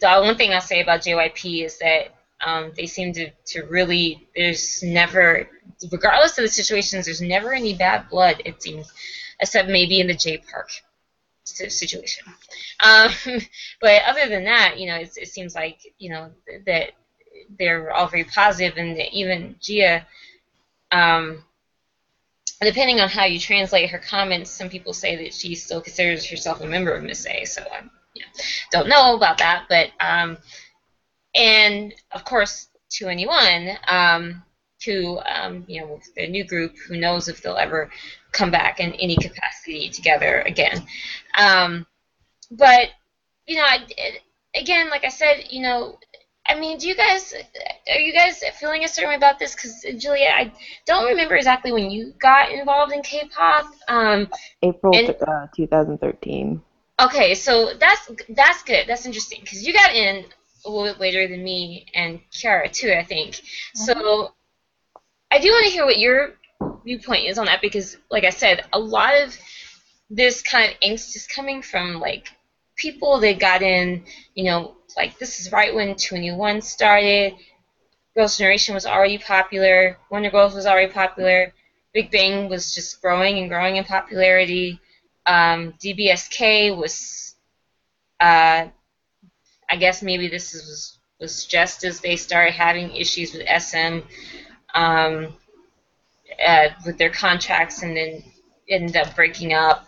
[0.00, 2.14] the one thing I'll say about JYP is that
[2.44, 4.28] um, they seem to, to really.
[4.36, 5.48] There's never,
[5.90, 8.42] regardless of the situations, there's never any bad blood.
[8.44, 8.92] It seems,
[9.40, 10.68] except maybe in the Jay Park
[11.44, 12.24] situation.
[12.84, 13.10] Um,
[13.80, 16.30] but other than that, you know, it, it seems like you know
[16.66, 16.90] that
[17.58, 20.04] they're all very positive, and even Jia.
[20.92, 21.44] Um,
[22.60, 26.60] depending on how you translate her comments, some people say that she still considers herself
[26.60, 27.44] a member of Miss A.
[27.44, 28.26] So I know,
[28.70, 30.38] don't know about that, but um,
[31.34, 34.42] and of course, to anyone um,
[34.84, 37.90] who um, you know, the new group, who knows if they'll ever
[38.34, 40.86] come back in any capacity together again.
[41.38, 41.86] Um,
[42.50, 42.90] but
[43.46, 43.78] you know, I,
[44.54, 45.98] again, like I said, you know.
[46.46, 47.32] I mean, do you guys
[47.88, 49.54] are you guys feeling a certain way about this?
[49.54, 50.52] Because Julia, I
[50.84, 53.64] don't remember exactly when you got involved in K-pop.
[53.88, 54.28] Um,
[54.60, 56.60] April And- uh, 2013.
[57.00, 58.84] okay, so that's that's good.
[58.86, 60.26] That's interesting because you got in
[60.66, 63.40] a little bit later than me and Kiara too, I think.
[63.74, 64.34] So
[65.30, 66.34] I do want to hear what your
[66.84, 69.36] viewpoint is on that because, like I said, a lot of
[70.10, 72.28] this kind of angst is coming from like
[72.76, 74.04] people that got in,
[74.34, 77.34] you know, like this is right when 2NE1 started.
[78.14, 79.98] Girls' Generation was already popular.
[80.10, 81.52] Wonder Girls was already popular.
[81.92, 84.80] Big Bang was just growing and growing in popularity.
[85.26, 87.34] Um, DBSK was,
[88.20, 88.68] uh,
[89.68, 94.00] I guess maybe this is was just as they started having issues with SM
[94.74, 95.34] um,
[96.46, 98.22] uh, with their contracts, and then
[98.68, 99.86] ended up breaking up,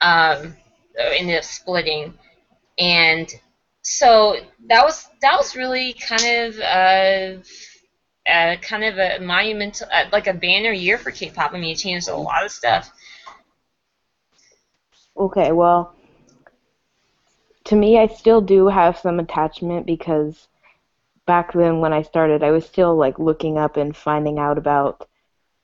[0.00, 0.54] um,
[0.98, 2.14] ended up splitting,
[2.78, 3.32] and
[3.82, 4.36] so
[4.68, 10.26] that was that was really kind of uh, uh, kind of a monumental, uh, like
[10.26, 11.52] a banner year for K-pop.
[11.52, 12.92] I mean, it changed a lot of stuff.
[15.16, 15.94] Okay, well,
[17.64, 20.48] to me, I still do have some attachment because
[21.26, 25.08] back then when I started, I was still like looking up and finding out about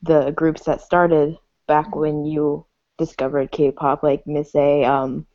[0.02, 1.36] the groups that started
[1.66, 2.66] back when you
[2.98, 5.26] discovered K-pop, like Miss A, um,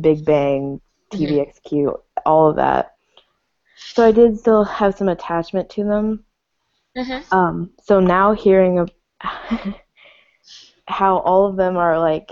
[0.00, 0.80] Big Bang,
[1.12, 2.94] TVXQ, all of that.
[3.76, 6.24] So I did still have some attachment to them.
[6.96, 7.34] Mm-hmm.
[7.34, 8.90] Um, so now hearing of
[10.88, 12.30] how all of them are like,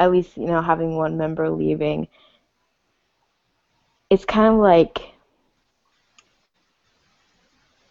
[0.00, 2.08] at least you know having one member leaving,
[4.10, 4.98] it's kind of like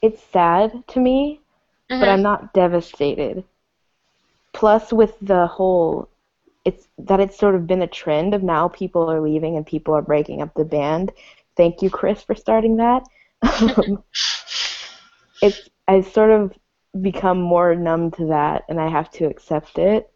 [0.02, 1.40] it's sad to me,
[2.00, 3.44] but I'm not devastated.
[4.54, 6.10] Plus, with the whole,
[6.66, 9.94] it's that it's sort of been a trend of now people are leaving and people
[9.94, 11.12] are breaking up the band.
[11.58, 13.04] Thank you, Chris, for starting that.
[15.42, 16.54] it's I've sort of
[17.02, 20.10] become more numb to that, and I have to accept it.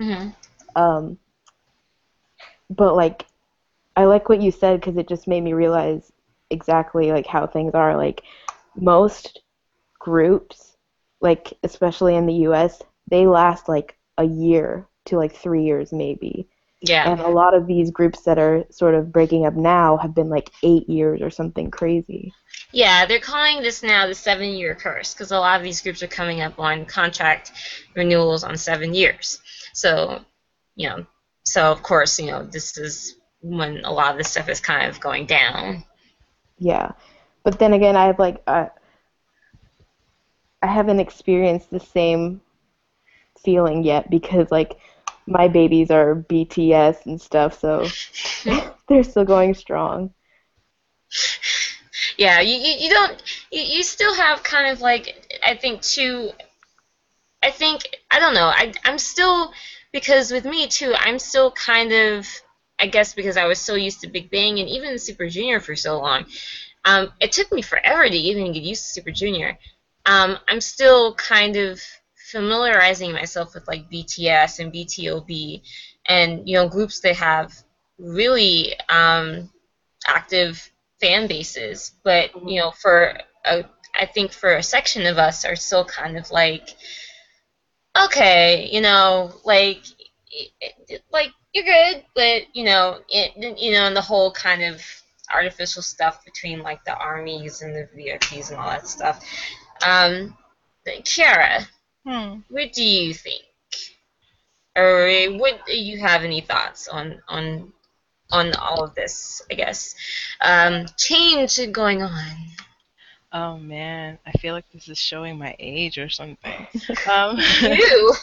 [0.00, 0.30] hmm
[0.76, 1.18] Um,
[2.70, 3.26] but like,
[3.96, 6.12] I like what you said because it just made me realize
[6.50, 7.96] exactly like how things are.
[7.96, 8.22] Like
[8.76, 9.40] most
[9.98, 10.69] groups,
[11.20, 16.48] like especially in the U.S., they last like a year to like three years maybe.
[16.82, 17.10] Yeah.
[17.10, 20.30] And a lot of these groups that are sort of breaking up now have been
[20.30, 22.32] like eight years or something crazy.
[22.72, 26.02] Yeah, they're calling this now the seven year curse because a lot of these groups
[26.02, 27.52] are coming up on contract
[27.94, 29.40] renewals on seven years.
[29.74, 30.24] So,
[30.74, 31.06] you know,
[31.44, 34.88] so of course, you know, this is when a lot of this stuff is kind
[34.88, 35.84] of going down.
[36.58, 36.92] Yeah,
[37.42, 38.66] but then again, I have like uh,
[40.62, 42.40] I haven't experienced the same
[43.42, 44.78] feeling yet because like
[45.26, 47.86] my babies are BTS and stuff, so
[48.88, 50.12] they're still going strong.
[52.16, 56.30] Yeah, you, you, don't, you, you still have kind of like, I think, two,
[57.42, 59.52] I think, I don't know, I, I'm still,
[59.92, 62.26] because with me too, I'm still kind of,
[62.78, 65.76] I guess because I was so used to Big Bang and even Super Junior for
[65.76, 66.26] so long,
[66.84, 69.58] um, it took me forever to even get used to Super Junior.
[70.06, 71.80] Um, I'm still kind of
[72.30, 75.62] familiarizing myself with like BTS and BTOB
[76.06, 77.52] and, you know, groups that have
[77.98, 79.50] really um,
[80.06, 80.70] active
[81.00, 85.56] fan bases, but you know, for a, I think for a section of us are
[85.56, 86.68] still kind of like,
[88.04, 89.82] okay, you know, like,
[91.12, 94.82] like you're good, but you know, it, you know, and the whole kind of
[95.32, 99.24] artificial stuff between like the armies and the VIPs and all that stuff.
[99.82, 100.36] Um,
[100.86, 101.66] Kiara,
[102.04, 102.40] Hmm.
[102.48, 103.44] what do you think?
[104.76, 105.08] Or
[105.38, 107.72] what you have any thoughts on on
[108.32, 109.42] on all of this?
[109.50, 109.94] I guess
[110.40, 112.36] um, change going on.
[113.32, 116.66] Oh man, I feel like this is showing my age or something.
[117.06, 118.14] Um, You,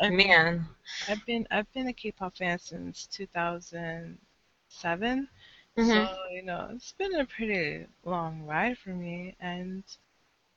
[0.08, 0.66] man.
[1.08, 5.28] I've been I've been a K-pop fan since 2007,
[5.76, 5.80] Mhm.
[5.80, 9.82] so you know it's been a pretty long ride for me, and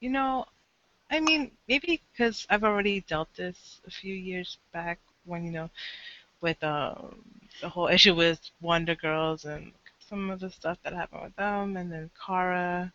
[0.01, 0.45] you know,
[1.11, 5.69] I mean maybe because I've already dealt this a few years back when you know
[6.41, 7.23] with um,
[7.61, 11.77] the whole issue with Wonder Girls and some of the stuff that happened with them,
[11.77, 12.93] and then Kara,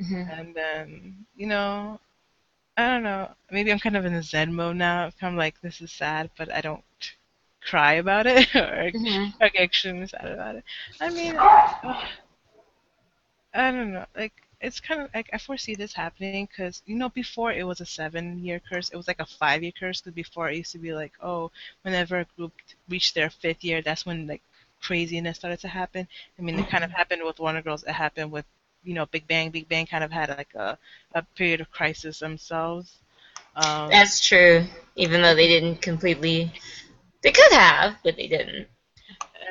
[0.00, 0.30] Mhm.
[0.30, 2.00] and then you know
[2.76, 3.30] I don't know.
[3.50, 5.10] Maybe I'm kind of in a Zen mode now.
[5.22, 6.84] I'm like, this is sad, but I don't
[7.62, 9.32] cry about it or, Mhm.
[9.40, 10.64] or get extremely sad about it.
[11.00, 12.06] I mean, uh,
[13.54, 14.06] I don't know.
[14.16, 17.80] Like, it's kind of like I foresee this happening because you know before it was
[17.80, 20.00] a seven-year curse, it was like a five-year curse.
[20.00, 21.50] Because before it used to be like, oh,
[21.82, 22.52] whenever a group
[22.88, 24.42] reached their fifth year, that's when like
[24.80, 26.08] craziness started to happen.
[26.38, 27.84] I mean, it kind of happened with Wonder Girls.
[27.84, 28.46] It happened with
[28.84, 29.50] you know Big Bang.
[29.50, 30.78] Big Bang kind of had like a
[31.14, 32.96] a period of crisis themselves.
[33.56, 34.64] Um, That's true.
[34.96, 36.52] Even though they didn't completely,
[37.22, 38.68] they could have, but they didn't.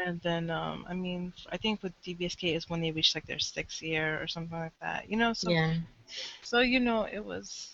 [0.05, 3.39] And then um, I mean, I think with DBSK is when they reached like their
[3.39, 5.09] sixth year or something like that.
[5.09, 5.73] You know, so Yeah.
[6.41, 7.71] so you know it was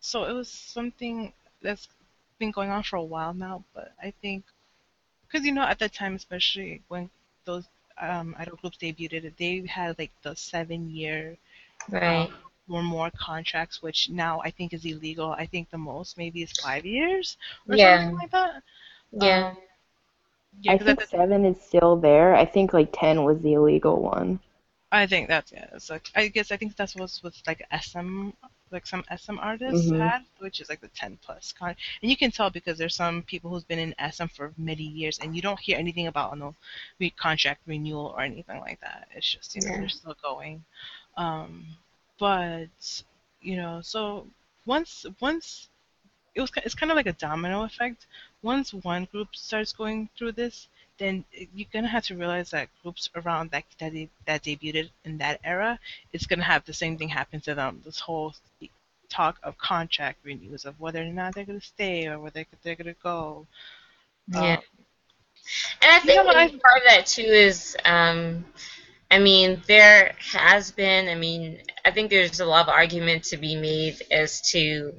[0.00, 1.88] so it was something that's
[2.38, 3.64] been going on for a while now.
[3.74, 4.44] But I think
[5.26, 7.10] because you know at that time, especially when
[7.44, 7.68] those
[8.00, 11.36] um, idol groups debuted, they had like the seven year
[11.90, 12.30] Right.
[12.30, 15.32] um, or more contracts, which now I think is illegal.
[15.32, 17.36] I think the most maybe is five years
[17.68, 17.98] or Yeah.
[17.98, 18.62] something like that.
[19.12, 19.52] Yeah.
[19.52, 19.56] Um,
[20.58, 22.34] yeah, I think seven is still there.
[22.34, 24.40] I think like ten was the illegal one.
[24.92, 25.66] I think that's yeah.
[25.72, 28.32] It's like I guess I think that's what's with like SM
[28.70, 30.00] like some SM artists Mhm.
[30.00, 31.74] had, which is like the 10 plus con.
[32.02, 35.18] And you can tell because there's some people who's been in SM for many years,
[35.18, 36.54] and you don't hear anything about no
[37.00, 39.08] re- contract renewal or anything like that.
[39.14, 39.78] It's just you know Yeah.
[39.78, 40.64] they're still going.
[41.16, 41.64] Um,
[42.18, 43.02] but
[43.40, 44.26] you know, so
[44.66, 45.68] once once
[46.34, 48.06] it was it's kind of like a domino effect.
[48.42, 50.68] Once one group starts going through this,
[50.98, 51.24] then
[51.54, 55.40] you're gonna have to realize that groups around that that, de- that debuted in that
[55.44, 55.78] era,
[56.12, 57.80] it's gonna have the same thing happen to them.
[57.84, 58.34] This whole
[59.08, 62.94] talk of contract renews of whether or not they're gonna stay or whether they're gonna
[63.02, 63.46] go.
[64.28, 64.56] Yeah.
[64.56, 64.62] Um,
[65.82, 68.44] And I You think know what part of that too is, um,
[69.10, 73.36] I mean, there has been, I mean, I think there's a lot of argument to
[73.36, 74.92] be made as to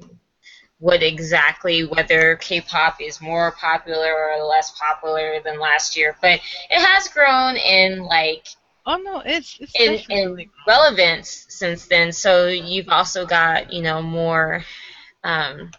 [0.82, 6.84] what exactly, whether K-pop is more popular or less popular than last year, but it
[6.84, 8.48] has grown in like
[8.84, 12.10] oh no, it's it's in, in relevance since then.
[12.10, 14.64] So you've also got, you know, more,
[15.22, 15.70] um,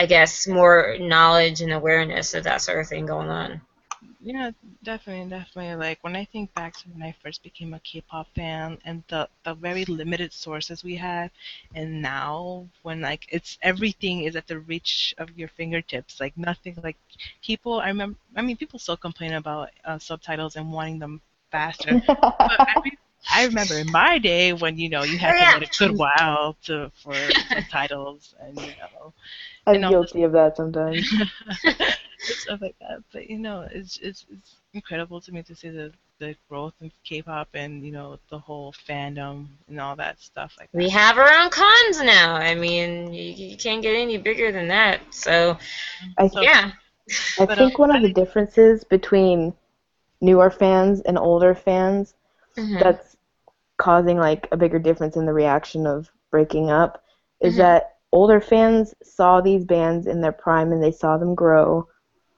[0.00, 3.60] I guess, more knowledge and awareness of that sort of thing going on.
[4.20, 4.50] Yeah,
[4.82, 5.76] definitely, definitely.
[5.76, 9.28] Like when I think back to when I first became a K-pop fan and the
[9.44, 11.30] the very limited sources we had,
[11.74, 16.20] and now when like it's everything is at the reach of your fingertips.
[16.20, 16.76] Like nothing.
[16.82, 16.96] Like
[17.42, 18.18] people, I remember.
[18.36, 21.20] I mean, people still complain about uh, subtitles and wanting them
[21.52, 21.96] faster.
[22.44, 22.76] but I,
[23.30, 26.56] I remember in my day when you know you had to wait a good while
[26.64, 27.14] to for
[27.70, 29.12] titles and you know
[29.66, 31.12] I'm you know, guilty of that sometimes.
[32.18, 33.02] stuff like that.
[33.12, 36.90] But you know, it's it's it's incredible to me to see the the growth of
[37.04, 40.78] K-pop and you know the whole fandom and all that stuff like that.
[40.78, 42.34] We have our own cons now.
[42.34, 45.00] I mean, you, you can't get any bigger than that.
[45.14, 45.56] So,
[46.18, 46.72] I So- yeah.
[47.38, 49.54] I think um, one of the differences between
[50.20, 52.14] newer fans and older fans
[52.56, 52.78] Mhm.
[52.80, 53.07] that's
[53.78, 57.02] causing like a bigger difference in the reaction of breaking up
[57.40, 57.58] is Mhm.
[57.58, 61.86] that older fans saw these bands in their prime and they saw them grow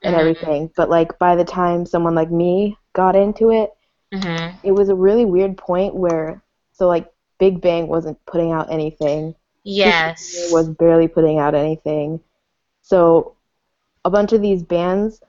[0.02, 0.18] and Mhm.
[0.18, 0.70] everything.
[0.76, 3.72] But like by the time someone like me got into it,
[4.12, 4.54] Mhm.
[4.62, 9.34] it was a really weird point where so like Big Bang wasn't putting out anything.
[9.64, 10.48] Yes.
[10.52, 12.20] was barely putting out anything.
[12.82, 13.34] So
[14.04, 15.20] a bunch of these bands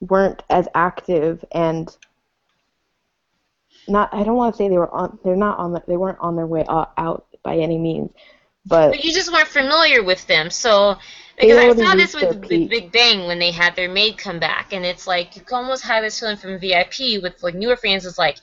[0.00, 1.96] weren't as active and
[3.88, 6.18] not I don't want to say they were on they're not on the, they weren't
[6.20, 8.10] on their way out, by any means.
[8.66, 10.50] But But you just weren't familiar with them.
[10.50, 10.98] So,
[11.40, 12.48] because I saw this with.
[12.48, 15.84] Big Bang when they had their MADE come back, and it's like you can almost
[15.84, 18.04] have this feeling from VIP with like newer fans.
[18.04, 18.38] is like,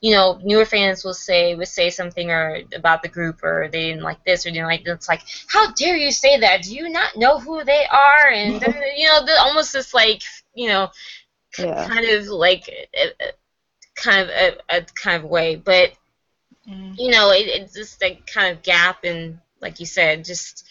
[0.00, 3.90] you know, newer fans will say would say something or about the group or they
[3.90, 4.94] didn't like this or didn't like this.
[4.94, 6.62] It's like, how dare you say that?
[6.62, 8.28] Do you not know who they are?
[8.28, 8.54] And
[8.96, 10.22] you know, the, almost this like,
[10.54, 10.90] you know,
[11.56, 11.86] yeah.
[11.86, 12.68] kind of like,
[13.94, 15.92] kind of a, a kind of way, but
[16.68, 16.94] Mm.
[16.96, 20.64] you know, it, it's just like kind of gap and like you said, just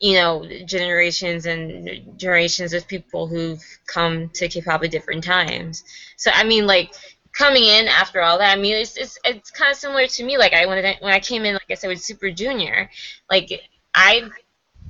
[0.00, 5.82] you know, generations and generations of people who've come to K-pop at different times.
[6.16, 6.92] So I mean, like
[7.36, 10.38] coming in after all that, I mean, it's it's it's kind of similar to me.
[10.38, 12.88] Like I when I, when I came in, like I said, with Super Junior,
[13.30, 13.50] like
[13.94, 14.22] I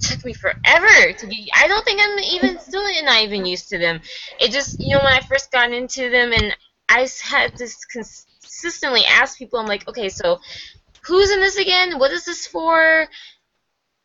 [0.00, 1.48] took me forever to get.
[1.54, 4.00] I don't think I'm even still not even used to them.
[4.40, 6.54] It just you know when I first got into them and
[6.88, 10.40] I had to consistently ask people, I'm like, okay, so
[11.02, 11.98] who's in this again?
[11.98, 13.08] What is this for?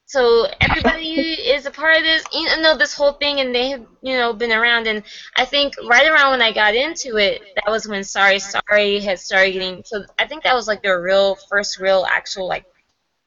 [0.06, 3.86] So everybody is a part of this, you know, this whole thing, and they have,
[4.02, 4.88] you know, been around.
[4.88, 5.04] And
[5.36, 9.20] I think right around when I got into it, that was when Sorry Sorry had
[9.20, 9.84] started getting.
[9.86, 12.66] So I think that was like their real first real actual like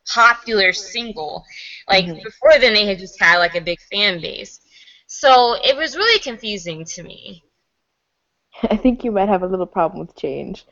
[0.07, 1.45] popular single.
[1.89, 2.23] Like Mhm.
[2.23, 4.61] before then, they had just had like a big fan base.
[5.09, 7.46] So it was really confusing to me.
[8.71, 10.65] I think you might have a little problem with change.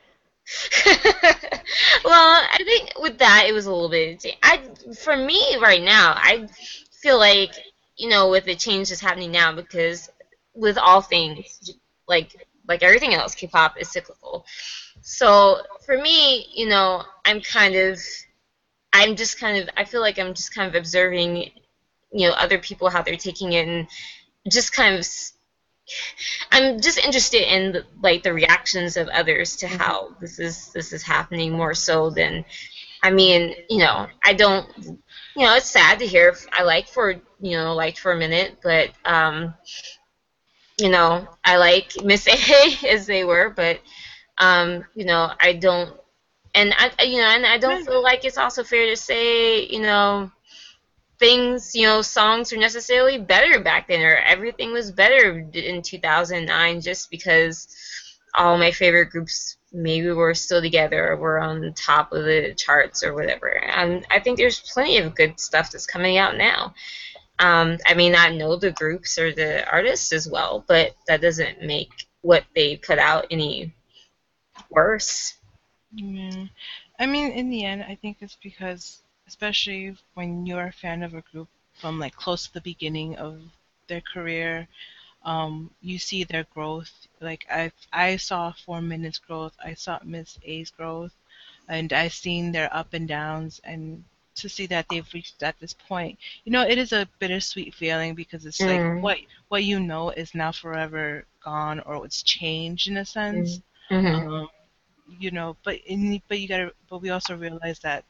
[0.86, 4.24] well, I think with that it was a little bit.
[4.42, 4.60] I
[5.02, 6.48] for me right now, I
[7.00, 7.52] feel like
[7.96, 10.10] you know with the change that's happening now because
[10.54, 11.72] with all things
[12.08, 12.36] like
[12.68, 14.44] like everything else, K-pop is cyclical.
[15.00, 17.98] So for me, you know, I'm kind of
[18.92, 21.50] I'm just kind of I feel like I'm just kind of observing,
[22.12, 23.88] you know, other people how they're taking it and
[24.50, 25.06] just kind of
[26.50, 30.92] I'm just interested in the, like the reactions of others to how this is this
[30.92, 32.44] is happening more so than
[33.02, 34.66] I mean, you know, I don't
[35.36, 36.34] you know, it's sad to hear.
[36.52, 39.54] I like for you know, liked for a minute, but um
[40.78, 43.80] you know, I like Miss A as they were, but
[44.38, 45.94] um, you know, I don't
[46.54, 49.66] and I I- you know, and I don't feel like it's also fair to say,
[49.66, 50.30] you know,
[51.24, 56.82] things, you know, songs are necessarily better back then, or everything was better in 2009
[56.82, 57.66] just because
[58.34, 63.02] all my favorite groups maybe we're still together or we're on top of the charts
[63.02, 63.48] or whatever.
[63.58, 66.74] And I think there's plenty of good stuff that's coming out now.
[67.38, 71.62] Um, I may not know the groups or the artists as well, but that doesn't
[71.62, 73.72] make what they put out any
[74.68, 75.34] worse.
[75.94, 76.44] Yeah.
[77.00, 81.14] I mean, in the end, I think it's because, especially when you're a fan of
[81.14, 83.40] a group from like close to the beginning of
[83.88, 84.66] their career,
[85.24, 86.92] um, you see their growth.
[87.20, 89.54] Like I, I saw Four Minutes growth.
[89.64, 91.12] I saw Miss A's growth,
[91.68, 93.60] and I've seen their up and downs.
[93.64, 94.04] And
[94.36, 98.14] to see that they've reached at this point, you know, it is a bittersweet feeling
[98.14, 98.66] because it's Mm.
[98.66, 99.18] like what
[99.48, 103.60] what you know is now forever gone, or it's changed in a sense.
[103.90, 104.28] Mm-hmm.
[104.28, 104.48] Um,
[105.18, 108.04] you know, but in, but you gotta, but we also realize that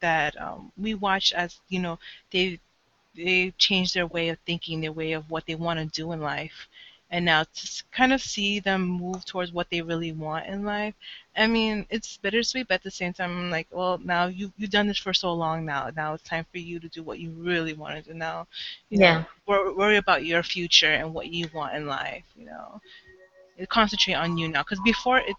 [0.00, 1.98] that um, we watch as you know
[2.30, 2.58] they
[3.16, 6.20] they change their way of thinking, their way of what they want to do in
[6.20, 6.68] life,
[7.10, 10.94] and now to kind of see them move towards what they really want in life.
[11.36, 14.70] I mean, it's bittersweet, but at the same time, I'm like, well, now you you've
[14.70, 15.90] done this for so long now.
[15.96, 18.46] Now it's time for you to do what you really want to do now.
[18.90, 19.22] You Yeah.
[19.22, 22.24] know, wor- worry about your future and what you want in life.
[22.36, 22.80] You know,
[23.68, 25.36] concentrate on you now, because before it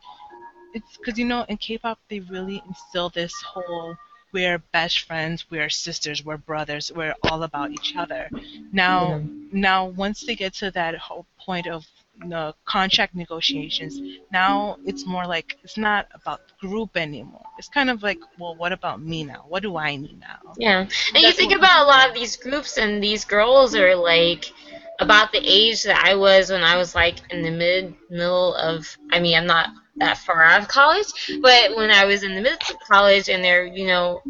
[0.73, 3.95] it's because you know in K-pop they really instill this whole
[4.31, 8.29] we're best friends, we're sisters, we're brothers, we're all about each other.
[8.71, 9.21] Now,
[9.51, 11.85] now once they get to that whole point of
[12.21, 17.45] you know, contract negotiations, now it's more like it's not about the group anymore.
[17.57, 19.45] It's kind of like, well, what about me now?
[19.47, 20.53] What do I need now?
[20.57, 24.51] Yeah, and you think about a lot of these groups, and these girls are like
[24.99, 28.97] about the age that I was when I was like in the mid middle of.
[29.11, 31.07] I mean, I'm not that far out of college,
[31.41, 34.21] but when I was in the middle of college, and they're you know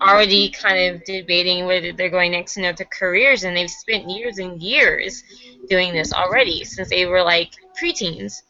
[0.00, 4.38] already kind of debating whether they're going next in their careers, and they've spent years
[4.38, 5.22] and years
[5.68, 8.42] doing this already since they were like preteens.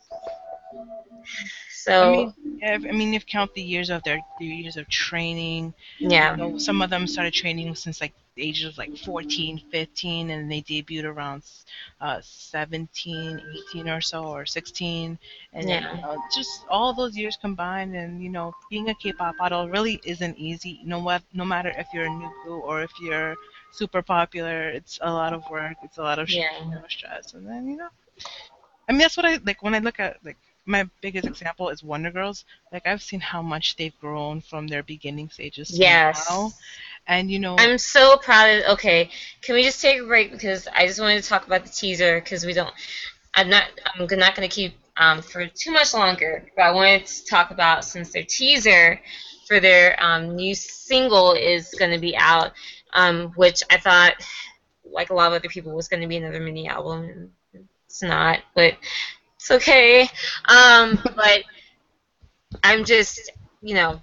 [1.71, 4.89] So I mean, if, I mean, if count the years of their, their years of
[4.89, 9.61] training, yeah, You know, some of them started training since like ages of like 14,
[9.71, 11.43] 15, and they debuted around
[12.01, 15.19] uh, 17, 18 or so, or 16.
[15.53, 15.83] And Yeah.
[15.91, 20.01] you know, just all those years combined, and you know, being a K-pop idol really
[20.05, 20.81] isn't easy.
[20.85, 23.37] No what, no matter if you're a new group or if you're
[23.71, 25.77] super popular, it's a lot of work.
[25.83, 26.83] It's a lot of Yeah.
[26.89, 27.89] stress, and then you know,
[28.89, 30.37] I mean, that's what I like when I look at like.
[30.67, 32.45] My biggest example is Wonder Girls.
[32.73, 36.29] Like I've seen how much they've grown from their beginning stages to yes.
[36.29, 36.55] now.
[37.09, 38.65] And you know, I'm so proud of.
[38.75, 39.11] Okay,
[39.43, 42.21] can we just take a break because I just wanted to talk about the teaser
[42.21, 42.73] because we don't.
[43.35, 43.65] I'm not.
[43.95, 47.51] I'm not going to keep um, for too much longer, but I wanted to talk
[47.51, 49.01] about since their teaser
[49.47, 52.53] for their um, new single is going to be out,
[52.95, 54.15] um, which I thought,
[54.85, 57.31] like a lot of other people, was going to be another mini album.
[57.87, 58.75] It's not, but
[59.37, 60.09] it's okay.
[60.47, 61.45] Um, but
[62.65, 63.31] I'm just,
[63.63, 64.01] you know,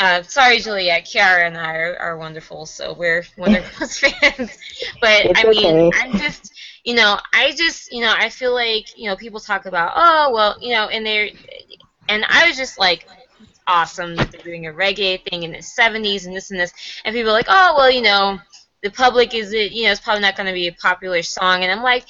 [0.00, 1.04] uh, sorry, Juliet.
[1.04, 4.58] Kiara and I are, are wonderful, so we're Wonder Girls fans.
[5.00, 5.98] But It's I mean, okay.
[6.00, 6.52] I'm just,
[6.84, 10.30] you know, I just, you know, I feel like, you know, people talk about, oh,
[10.32, 11.28] well, you know, and they're,
[12.08, 13.06] and I was just like,
[13.66, 16.72] awesome that they're doing a reggae thing in the 70s and this and this,
[17.04, 18.38] and people are like, oh, well, you know,
[18.82, 21.62] the public is it, you know, it's probably not going to be a popular song,
[21.62, 22.06] and I'm like,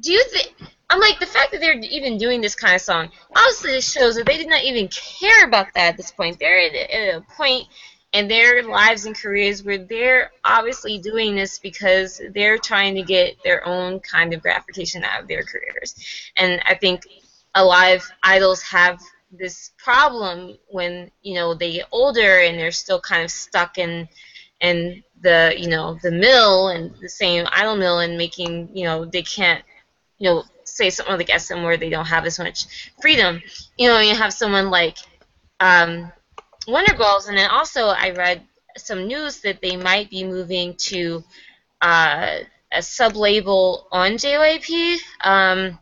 [0.00, 0.54] do you think?
[0.88, 3.10] I'm like the fact that they're even doing this kind of song.
[3.34, 6.38] Honestly, it shows that they did not even care about that at this point.
[6.38, 7.66] They're at a, at a point
[8.12, 13.36] in their lives and careers where they're obviously doing this because they're trying to get
[13.42, 15.94] their own kind of gratification out of their careers.
[16.36, 17.02] And I think
[17.54, 19.00] a lot of idols have
[19.32, 24.08] this problem when you know they get older and they're still kind of stuck in
[24.60, 29.04] in the you know the mill and the same idol mill and making you know
[29.04, 29.64] they can't
[30.18, 30.44] you know
[30.76, 33.40] say something like SM where they don't have as much freedom.
[33.78, 34.98] You know, you have someone like
[35.58, 36.12] um,
[36.68, 38.42] Wonder Girls, and then also I read
[38.76, 41.24] some news that they might be moving to
[41.80, 42.38] uh,
[42.72, 44.98] a sub label on JYP.
[45.22, 45.78] Um,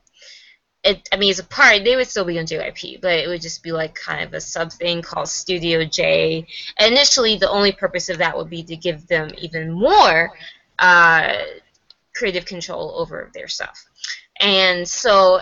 [0.85, 1.83] it, I mean, it's a part.
[1.83, 4.41] They would still be on JYP, but it would just be like kind of a
[4.41, 6.47] sub thing called Studio J.
[6.79, 10.31] Initially, the only purpose of that would be to give them even more
[10.79, 11.37] uh,
[12.15, 13.87] creative control over their stuff.
[14.41, 15.41] And so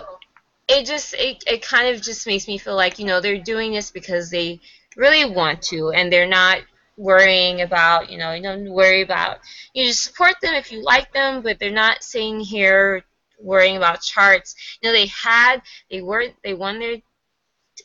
[0.67, 3.73] it just it, it kind of just makes me feel like you know they're doing
[3.73, 4.59] this because they
[4.95, 6.59] really want to and they're not
[6.95, 9.39] worrying about you know you don't worry about
[9.73, 13.03] you just support them if you like them but they're not sitting here
[13.43, 14.55] worrying about charts.
[14.81, 16.97] You know they had they were they won their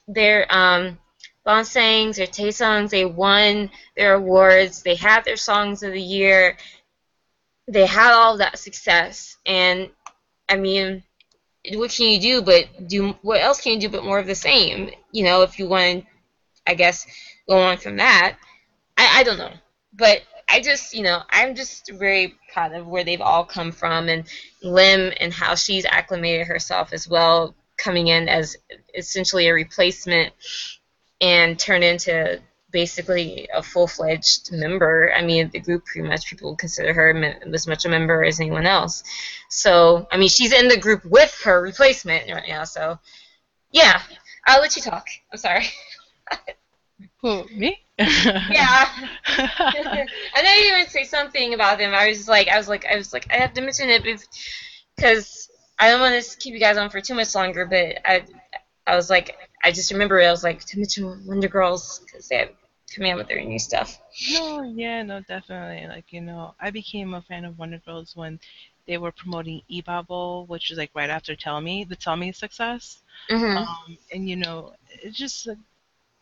[0.06, 0.98] their um
[1.46, 6.58] Bonsangs, their Daesangs, they won their awards, they had their songs of the year,
[7.66, 9.90] they had all that success and
[10.48, 11.02] I mean,
[11.74, 14.34] what can you do but do what else can you do but more of the
[14.34, 14.90] same?
[15.12, 16.06] You know, if you want,
[16.66, 17.06] I guess,
[17.48, 18.36] go on from that.
[18.96, 19.52] I, I don't know,
[19.92, 24.08] but I just you know I'm just very proud of where they've all come from
[24.08, 24.24] and
[24.62, 28.56] Lim and how she's acclimated herself as well, coming in as
[28.94, 30.32] essentially a replacement
[31.20, 32.40] and turned into
[32.70, 35.12] basically a full-fledged member.
[35.14, 38.66] I mean, the group pretty much people consider her as much a member as anyone
[38.66, 39.02] else.
[39.48, 42.64] So, I mean, she's in the group with her replacement right now.
[42.64, 42.98] So,
[43.72, 44.02] yeah,
[44.46, 45.06] I'll let you talk.
[45.32, 45.66] I'm sorry.
[47.22, 47.78] Who me?
[47.98, 48.88] yeah.
[49.26, 51.92] I know you were gonna say something about them.
[51.94, 54.04] I was just like, I was like, I was like, I have to mention it
[54.96, 57.66] because I don't want to keep you guys on for too much longer.
[57.66, 58.24] But I,
[58.86, 62.36] I was like, I just remember I was like to mention Wonder Girls because they
[62.36, 62.50] have
[62.94, 63.98] coming out with their new stuff.
[64.30, 65.86] No, yeah, no, definitely.
[65.86, 68.40] Like, you know, I became a fan of Wonder Girls when
[68.86, 73.02] they were promoting eBubble, which was like right after Tell Me, the Tell Me success.
[73.30, 73.58] Mm-hmm.
[73.58, 75.58] Um, and you know, it's just like,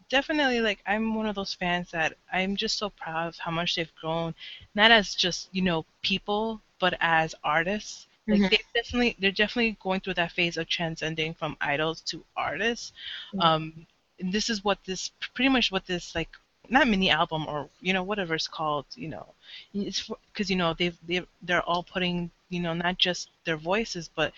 [0.09, 3.77] definitely like I'm one of those fans that I'm just so proud of how much
[3.77, 4.35] they've grown,
[4.75, 8.07] not as just you know people, but as artists.
[8.31, 8.51] Like Mhm.
[8.51, 12.93] they definitely, they're definitely going through that phase of transcending from idols to artists.
[13.33, 13.41] Mhm.
[13.41, 13.87] Um,
[14.21, 16.29] and this is what this, pretty much what this like,
[16.69, 19.35] not mini album or you know whatever it's called, you know,
[19.75, 24.09] it's because you know they've they they're all putting you know not just their voices
[24.15, 24.33] but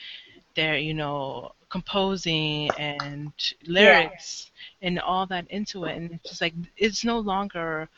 [0.55, 3.33] their you know composing and
[3.67, 4.51] lyrics
[4.83, 7.89] and all that into it and it's just like it's no longer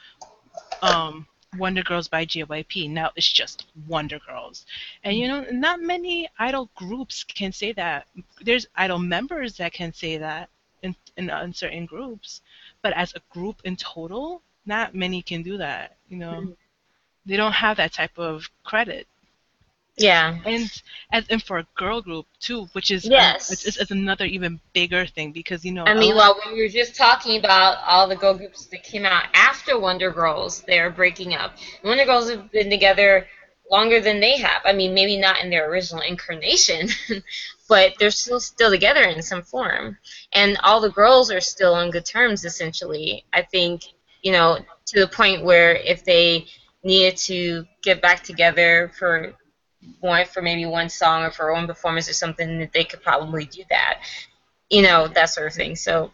[0.82, 1.26] um
[1.56, 2.88] Wonder Girls by JYP.
[2.90, 4.66] Now it's just Wonder Girls.
[5.02, 8.06] And you know, not many idol groups can say that.
[8.40, 10.48] There's idol members that can say that
[10.82, 12.42] in, in, in certain groups,
[12.82, 15.96] but as a group in total, not many can do that.
[16.08, 16.56] You know, Mhm.
[17.26, 19.06] they don't have that type of credit.
[20.00, 20.38] Yeah.
[20.44, 20.70] And
[21.12, 23.52] as and for a girl group too, which is um, Yes.
[23.52, 26.96] it's, it's another even bigger thing because you know I mean, while we were just
[26.96, 30.62] talking about all the girl groups that came out after Wonder Girls.
[30.66, 31.54] They're breaking up.
[31.84, 33.26] Wonder Girls have been together
[33.70, 34.62] longer than they have.
[34.64, 36.88] I mean, maybe not in their original incarnation,
[37.68, 39.98] but they're still still together in some form.
[40.32, 43.24] And all the girls are still on good terms, essentially.
[43.32, 43.82] I think,
[44.22, 46.46] you know, to the point where if they
[46.82, 49.34] needed to get back together for
[50.00, 53.44] one for maybe one song or for one performance or something, that they could probably
[53.46, 54.00] do that.
[54.70, 55.76] You know, that sort of thing.
[55.76, 56.10] So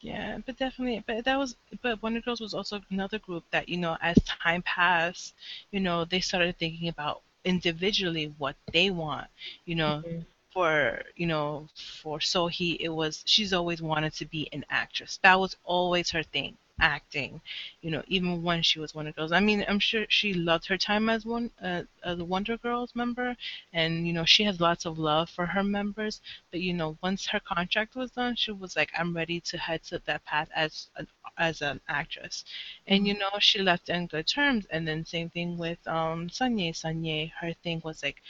[0.00, 3.76] Yeah, but definitely, but that was, but Wonder Girls was also another group that, you
[3.78, 5.34] know, as time passed,
[5.70, 9.28] you know, they started thinking about individually what they want,
[9.64, 10.24] you know, Mhm.
[10.50, 15.18] for, you know, for Sohee, it was, she's always wanted to be an actress.
[15.22, 17.40] That was always her thing, acting,
[17.82, 19.32] you know, even when she was Wonder Girls.
[19.32, 22.94] I mean, I'm sure she loved her time as one, uh, as a Wonder Girls
[22.94, 23.36] member,
[23.72, 26.20] and, you know, she has lots of love for her members,
[26.50, 29.82] but you know, once her contract was done, she was like, "I'm ready to head
[29.84, 31.06] to that path as an
[31.38, 32.44] as an actress,"
[32.86, 34.66] and you know, she left in good terms.
[34.70, 36.72] And then same thing with um Sunye.
[36.74, 38.22] Sunye, her thing was like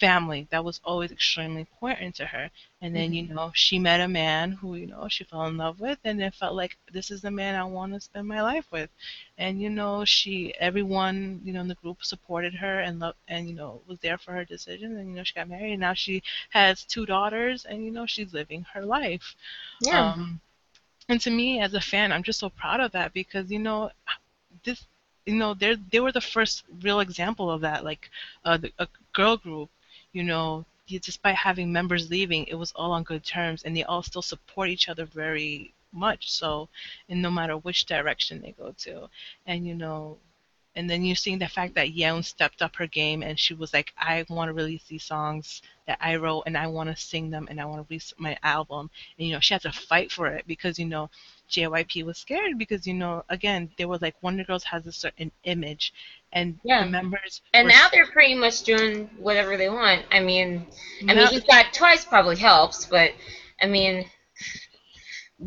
[0.00, 0.46] family.
[0.50, 2.50] That was always extremely important to her.
[2.80, 5.80] And then you know, she met a man who you know she fell in love
[5.80, 8.66] with, and it felt like this is the man I want to spend my life
[8.70, 8.90] with.
[9.38, 13.48] And you know, she everyone you know in the group supported her and loved and
[13.48, 14.96] you know was there for her decision.
[14.96, 18.06] And you know, she got married, and now she has two daughters and you know
[18.06, 19.34] she's living her life
[19.80, 20.12] yeah.
[20.12, 20.40] um,
[21.08, 23.90] and to me as a fan i'm just so proud of that because you know
[24.64, 24.86] this
[25.26, 28.10] you know they they were the first real example of that like
[28.44, 29.70] uh, the, a girl group
[30.12, 34.02] you know despite having members leaving it was all on good terms and they all
[34.02, 36.68] still support each other very much so
[37.08, 39.08] and no matter which direction they go to.
[39.46, 40.18] And you know
[40.78, 43.74] and then you're seeing the fact that Yeeun stepped up her game and she was
[43.74, 47.30] like, I want to release these songs that I wrote and I want to sing
[47.30, 48.88] them and I want to release my album.
[49.18, 51.10] And, you know, she had to fight for it because, you know,
[51.50, 55.32] JYP was scared because, you know, again, they were like, Wonder Girls has a certain
[55.42, 55.92] image
[56.32, 56.84] and Yeah.
[56.84, 57.42] the members.
[57.54, 60.06] And now they're pretty much doing whatever they want.
[60.12, 60.64] I mean,
[61.00, 63.10] I mean, now- he's got twice probably helps, but
[63.60, 64.08] I mean,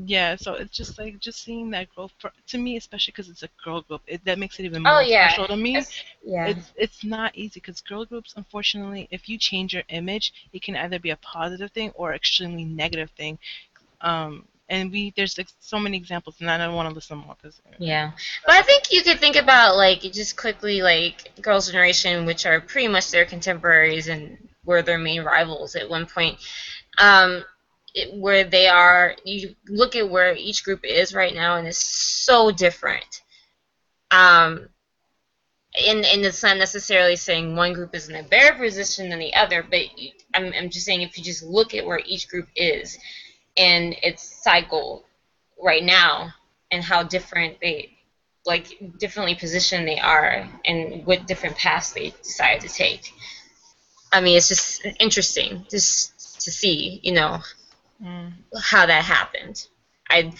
[0.05, 3.43] yeah, so it's just like, just seeing that growth for, to me, especially because it's
[3.43, 5.27] a girl group, it, that makes it even Oh, more yeah.
[5.29, 5.75] special to me.
[5.77, 10.33] it's- yeah, it's it's not easy because girl groups unfortunately if you change your image
[10.53, 13.37] it can either be a positive thing or extremely negative thing
[14.01, 17.23] um and we there's like so many examples and i don't want to list them
[17.27, 18.11] all because yeah.
[18.45, 22.61] But I think you could think about like just quickly like Girls' Generation, which are
[22.61, 26.37] pretty much their contemporaries and were their main rivals at one point.
[26.99, 27.43] Um,
[28.13, 32.51] where they are, you look at where each group is right now, and it's so
[32.51, 33.21] different.
[34.11, 34.69] Um,
[35.87, 39.33] and and it's not necessarily saying one group is in a better position than the
[39.33, 39.79] other, but
[40.33, 42.97] I'm I'm just saying if you just look at where each group is
[43.55, 45.05] in its cycle
[45.61, 46.33] right now
[46.71, 47.97] and how different they
[48.45, 53.13] like differently positioned they are and what different paths they decided to take.
[54.11, 57.39] I mean, it's just interesting just to see, you know,
[58.01, 58.33] Mm.
[58.63, 59.67] how that happened.
[60.09, 60.31] I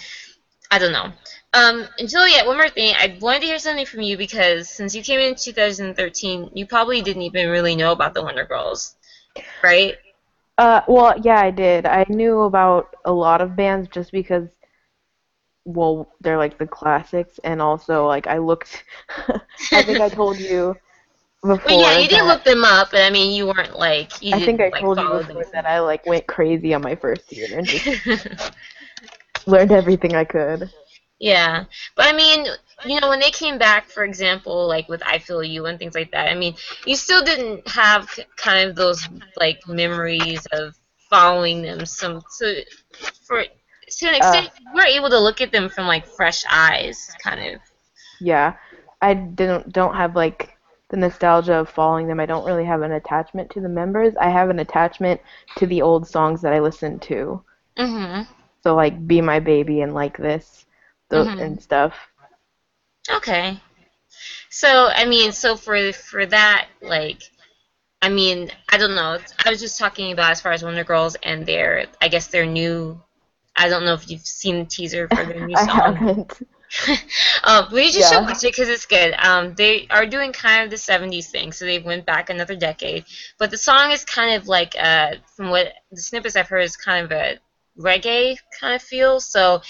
[0.72, 1.12] I don't know.
[1.53, 2.93] Um, and Juliet, one more thing.
[2.97, 7.01] I wanted to hear something from you because since you came in 2013, you probably
[7.01, 8.95] didn't even really know about the Wonder Girls,
[9.64, 9.95] right?
[10.57, 11.86] Uh, well, yeah, I did.
[11.86, 14.55] I knew about a lot of bands just because,
[15.66, 18.84] well, they're like the classics, and also like I looked.
[19.74, 20.76] I think I told you
[21.42, 21.60] before.
[21.66, 24.46] Well, yeah, you did look them up, but I mean, you weren't like you I
[24.46, 25.52] think I like, told you follow before them.
[25.54, 28.52] that I like went crazy on my first year and just
[29.48, 30.70] learned everything I could.
[31.20, 31.66] Yeah,
[31.96, 32.48] but I mean,
[32.86, 35.96] you know, when they came back, for example, like with "I Feel You" and things
[35.96, 36.30] like that.
[36.30, 40.76] I mean, you still didn't have kind of those like memories of
[41.10, 41.86] following them.
[41.86, 42.54] Some so
[43.26, 44.60] for to an extent, uh.
[44.60, 47.62] you were able to look at them from like fresh eyes, kind of.
[48.20, 48.56] Yeah,
[49.02, 50.58] I didn't don't have like
[50.92, 52.20] the nostalgia of following them.
[52.20, 54.16] I don't really have an attachment to the members.
[54.22, 55.22] I have an attachment
[55.58, 57.44] to the old songs that I listened to.
[57.78, 58.28] Mhm.
[58.64, 60.66] So like "Be My Baby" and "Like This,"
[61.10, 61.39] tho- Mhm.
[61.39, 61.96] and stuff.
[63.10, 63.60] Okay.
[64.50, 67.22] So I mean, so for for that, like,
[68.02, 69.20] I mean, I don't know.
[69.46, 72.46] I was just talking about as far as Wonder Girls and their, I guess their
[72.46, 73.02] new.
[73.56, 76.04] I don't know if you've seen the teaser for their new I song.
[76.04, 76.39] haven't.
[77.43, 79.13] um, but you just should watch it because it's good.
[79.19, 83.05] Um, they are doing kind of the '70s thing, so they went back another decade.
[83.38, 86.78] But the song is kind of like, uh, from what the snippets I've heard, is
[86.78, 87.39] kind of a
[87.78, 89.19] reggae kind of feel.
[89.19, 89.61] So,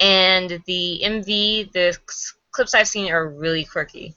[0.00, 1.96] and the MV, the
[2.50, 4.14] clips I've seen are really quirky.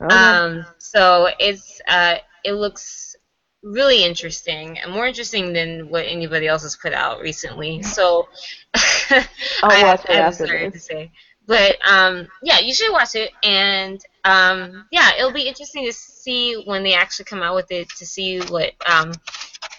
[0.00, 3.16] Um, so it's uh, it looks
[3.62, 7.82] really interesting, and more interesting than what anybody else has put out recently.
[7.82, 8.28] So
[8.74, 9.24] I'll
[9.62, 10.86] I, I'm after sorry this.
[10.86, 11.12] to say,
[11.46, 16.62] but um, yeah, you should watch it, and um, yeah, it'll be interesting to see
[16.64, 19.12] when they actually come out with it to see what um,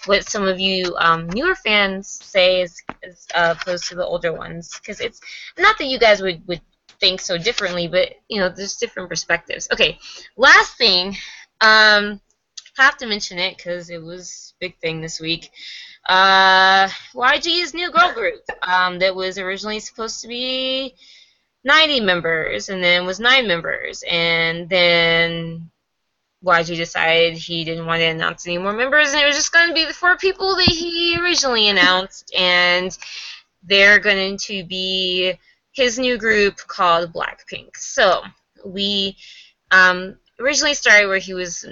[0.06, 4.80] what some of you um, newer fans say as, as opposed to the older ones,
[4.80, 5.20] because it's
[5.58, 6.62] not that you guys would would
[7.00, 9.68] think so differently, but you know, there's different perspectives.
[9.72, 10.00] Okay,
[10.38, 11.16] last thing,
[11.62, 12.22] um,
[12.78, 15.52] have to mention it because it was a big thing this week.
[16.08, 20.96] Uh, YG's new girl group um, that was originally supposed to be
[21.68, 25.70] 90 members and then was nine members, and then
[26.44, 29.68] YG decided he didn't want to announce any more members, and it was just going
[29.68, 32.98] to be the four people that he originally announced, and
[33.64, 35.34] they're going to be
[35.74, 37.76] his new group called Blackpink.
[37.76, 38.22] So
[38.66, 39.18] we
[39.72, 41.66] um, originally started where he was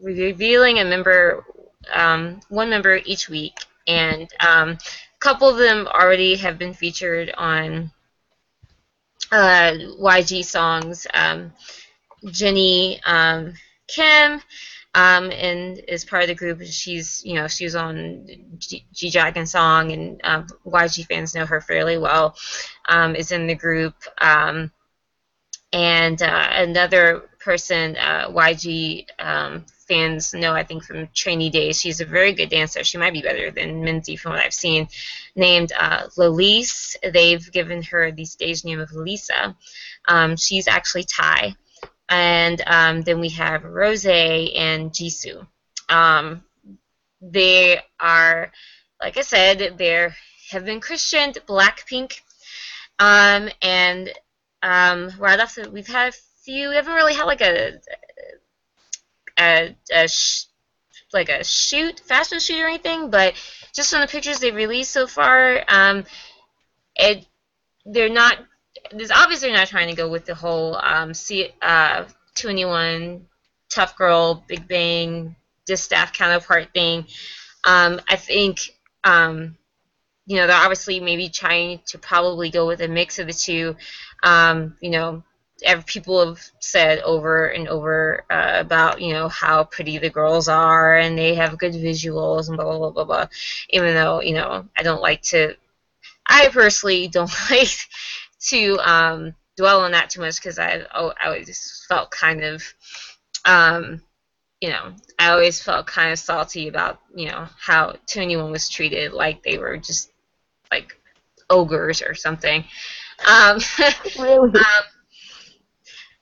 [0.00, 1.44] revealing a member,
[1.92, 3.54] um, one member each week,
[3.88, 4.78] and um, a
[5.18, 7.90] couple of them already have been featured on
[9.32, 11.06] uh, YG songs.
[11.14, 11.52] Um,
[12.30, 13.54] Jennie um,
[13.88, 14.40] Kim.
[14.92, 16.60] Um, and is part of the group.
[16.62, 18.26] She's, you know, she was on
[18.58, 22.34] G G Dragon song, and um, YG fans know her fairly well.
[22.88, 24.72] Um, is in the group, um,
[25.72, 29.06] and uh, another person uh, YG
[29.90, 31.80] fans know, I think, from trainee days.
[31.80, 32.84] She's a very good dancer.
[32.84, 34.88] She might be better than Minzy from what I've seen.
[35.34, 37.12] Named uh, Lalisa.
[37.12, 39.56] They've given her the stage name of Lisa.
[40.06, 41.56] Um, she's actually Thai
[42.10, 45.46] and um, then we have Rose and Jisoo.
[45.88, 46.42] Um,
[47.22, 48.50] they are,
[49.00, 50.08] like I said, they
[50.50, 52.20] have been christened Blackpink,
[52.98, 54.12] um, and
[54.62, 56.70] um, right off the, we've had a few.
[56.70, 57.80] We haven't really had like a
[59.40, 60.44] a, a sh-
[61.12, 63.34] like a shoot, fashion shoot or anything, but
[63.74, 66.04] just from the pictures they've released so far, um,
[66.96, 67.26] it
[67.86, 68.38] they're not
[69.12, 72.04] obviously they're not trying to go with the whole um, see uh,
[72.36, 73.22] 2NE1
[73.68, 75.34] tough girl big bang
[75.66, 77.06] distaff counterpart thing.
[77.64, 78.70] Um, i think
[79.04, 79.56] um,
[80.26, 83.76] you know they're obviously maybe trying to probably go with a mix of the two.
[84.22, 85.22] Um, you know
[85.86, 90.96] people have said over and over uh, about you know how pretty the girls are
[90.96, 93.26] and they have good visuals and blah blah blah blah blah
[93.70, 95.54] even though you know i don't like to
[96.26, 97.68] i personally don't like
[98.40, 102.62] to um, dwell on that too much because I oh, I always felt kind of
[103.44, 104.02] um,
[104.60, 109.12] you know I always felt kind of salty about you know how 2NE1 was treated
[109.12, 110.10] like they were just
[110.70, 110.98] like
[111.50, 112.64] ogres or something.
[113.26, 113.60] Um,
[114.18, 114.50] Really?
[114.58, 114.84] um,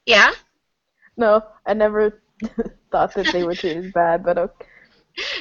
[0.08, 0.32] yeah.
[1.18, 2.20] No, I never
[2.90, 4.64] thought that they were treated bad, but okay.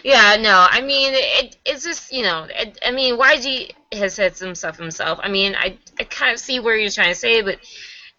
[0.04, 4.36] Yeah, no, I mean, it, it's just, you know, it, I mean, YG has said
[4.36, 5.20] some stuff himself.
[5.22, 7.60] I mean, I, I kind of see where you're trying to say, but,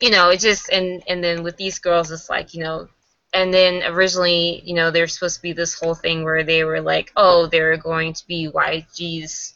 [0.01, 2.89] you know, it just, and, and then with these girls, it's like, you know,
[3.35, 6.81] and then originally, you know, there's supposed to be this whole thing where they were
[6.81, 9.53] like, oh, they're going to be YG's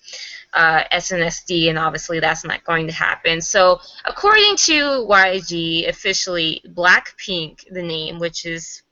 [0.53, 3.40] uh, SNSD, and obviously that's not going to happen.
[3.40, 8.82] So, according to YG, officially, Blackpink, the name, which is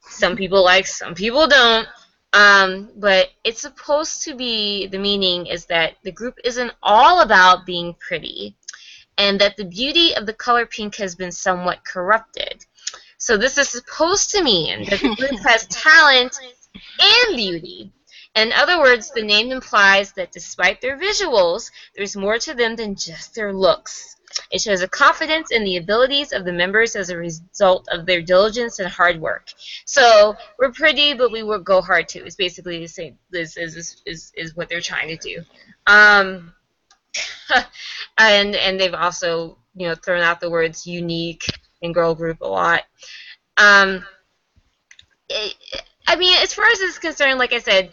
[0.00, 1.86] some people like, some people don't.
[2.32, 7.64] Um, but it's supposed to be the meaning is that the group isn't all about
[7.64, 8.56] being pretty,
[9.16, 12.64] and that the beauty of the color pink has been somewhat corrupted.
[13.18, 16.38] So this is supposed to mean that the group has talent
[17.00, 17.92] and beauty.
[18.36, 22.94] In other words, the name implies that despite their visuals, there's more to them than
[22.94, 24.16] just their looks.
[24.50, 28.20] It shows a confidence in the abilities of the members as a result of their
[28.20, 29.48] diligence and hard work.
[29.86, 32.24] So we're pretty, but we will go hard too.
[32.26, 33.18] It's basically the same.
[33.30, 35.42] This is is, is, what they're trying to do.
[35.86, 36.52] Um,
[38.18, 41.46] and and they've also you know thrown out the words unique
[41.82, 42.82] and girl group a lot.
[43.56, 44.04] Um,
[45.30, 45.54] it,
[46.06, 47.90] I mean, as far as it's concerned, like I said,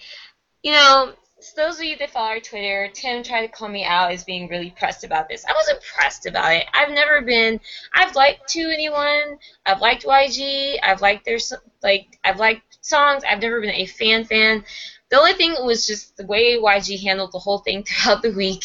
[0.64, 3.84] you know, so those of you that follow our Twitter, Tim tried to call me
[3.84, 5.44] out as being really pressed about this.
[5.46, 6.66] I wasn't pressed about it.
[6.74, 7.60] I've never been.
[7.94, 9.38] I've liked 2NE1.
[9.66, 10.78] I've liked YG.
[10.82, 11.38] I've liked their
[11.84, 12.18] like.
[12.24, 13.24] I've liked songs.
[13.30, 14.64] I've never been a fan fan.
[15.10, 18.64] The only thing was just the way YG handled the whole thing throughout the week,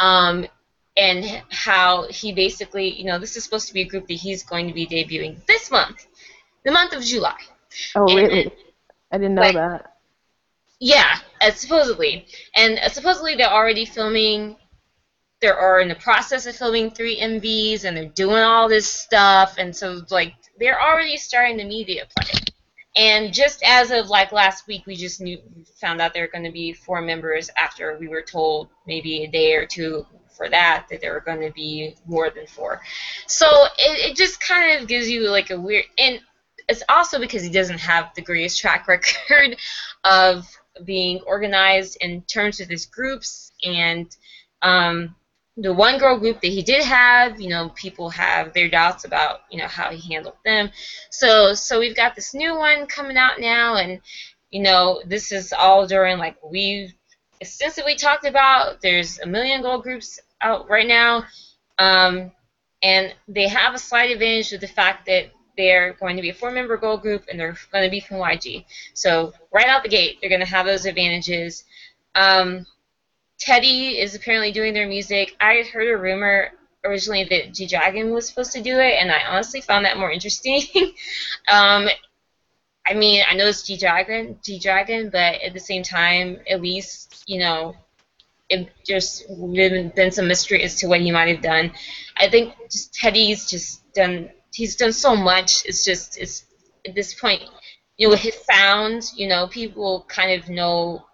[0.00, 0.46] um,
[0.96, 4.42] and how he basically, you know, this is supposed to be a group that he's
[4.42, 6.06] going to be debuting this month,
[6.64, 7.36] the month of July.
[7.94, 8.52] Oh, And- really?
[9.12, 9.89] I didn't know Like- that.
[10.80, 12.26] Yeah, uh, supposedly.
[12.56, 14.56] And uh, supposedly they're already filming,
[15.40, 19.56] they are in the process of filming three MVs, and they're doing all this stuff,
[19.58, 22.32] and so, like, they're already starting the media play.
[22.96, 25.38] And just as of, like, last week, we just knew,
[25.80, 29.30] found out there are going to be four members after we were told maybe a
[29.30, 30.06] day or two
[30.36, 32.80] for that, that there were going to be more than four.
[33.26, 33.46] So
[33.78, 36.20] it, it just kind of gives you, like, a weird, and
[36.68, 39.56] it's also because he doesn't have the greatest track record
[40.04, 40.46] of
[40.84, 44.14] being organized in terms of his groups and
[44.62, 45.14] um,
[45.56, 49.40] the one girl group that he did have, you know, people have their doubts about,
[49.50, 50.70] you know, how he handled them.
[51.10, 54.00] So so we've got this new one coming out now and
[54.50, 56.92] you know, this is all during like we
[57.40, 58.80] extensively talked about.
[58.80, 61.24] There's a million girl groups out right now.
[61.78, 62.32] Um,
[62.82, 66.34] and they have a slight advantage with the fact that they're going to be a
[66.34, 68.64] four-member girl group and they're going to be from YG.
[68.94, 71.64] So right out the gate, they're going to have those advantages.
[72.14, 72.66] Um,
[73.38, 75.36] Teddy is apparently doing their music.
[75.40, 76.52] I heard a rumor
[76.84, 80.10] originally that G Dragon was supposed to do it, and I honestly found that more
[80.10, 80.62] interesting.
[81.48, 81.88] um,
[82.86, 86.60] I mean, I know it's G Dragon, G Dragon, but at the same time, at
[86.60, 87.76] least you know,
[88.48, 91.72] it just been, been some mystery as to what he might have done.
[92.16, 94.30] I think just Teddy's just done.
[94.52, 95.64] He's done so much.
[95.66, 96.44] It's just it's
[96.86, 97.42] at this point,
[97.96, 101.06] you know, his sound, you know, people kind of know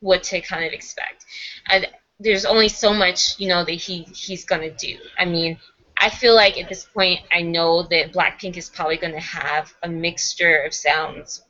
[0.00, 1.24] what to kind of expect.
[1.68, 1.86] And
[2.20, 4.98] there's only so much, you know, that he he's gonna do.
[5.18, 5.58] I mean,
[5.96, 9.88] I feel like at this point, I know that Blackpink is probably gonna have a
[9.88, 11.42] mixture of sounds.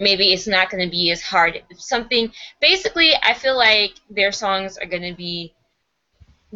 [0.00, 1.62] Maybe it's not gonna be as hard.
[1.76, 5.54] Something basically, I feel like their songs are gonna be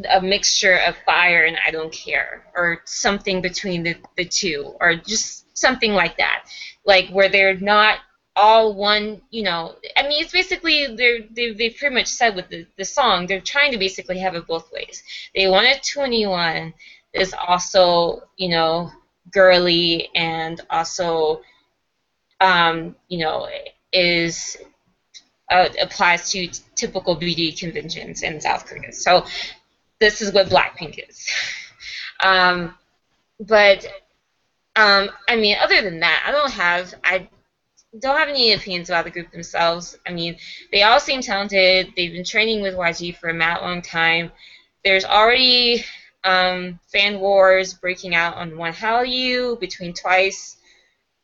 [0.09, 4.95] a mixture of fire and I don't care, or something between the, the two, or
[4.95, 6.45] just something like that,
[6.85, 7.99] like where they're not
[8.37, 9.77] all one, you know.
[9.97, 13.41] I mean, it's basically they're they they pretty much said with the, the song they're
[13.41, 15.03] trying to basically have it both ways.
[15.35, 16.73] They want wanted 2NE1
[17.13, 18.91] is also you know
[19.33, 21.43] girly and also
[22.41, 23.49] um, you know
[23.93, 24.57] is
[25.51, 28.93] uh, applies to typical beauty conventions in South Korea.
[28.93, 29.27] So
[30.01, 31.29] this is what Blackpink is.
[32.25, 32.75] um,
[33.39, 33.87] but
[34.77, 37.29] um, I mean, other than that, I don't have I
[37.99, 39.97] don't have any opinions about the group themselves.
[40.07, 40.37] I mean,
[40.73, 41.93] they all seem talented.
[41.97, 44.31] They've been training with YG for a mad long time.
[44.85, 45.85] There's already
[46.25, 50.57] um, fan wars breaking out on One Hallyu between Twice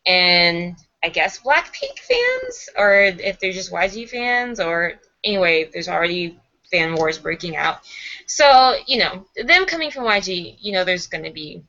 [0.06, 6.38] and I guess Blackpink fans, or if they're just YG fans, or anyway, there's already
[6.70, 7.80] fan wars breaking out.
[8.26, 11.62] So you know, them coming from YG, you know, there's going to be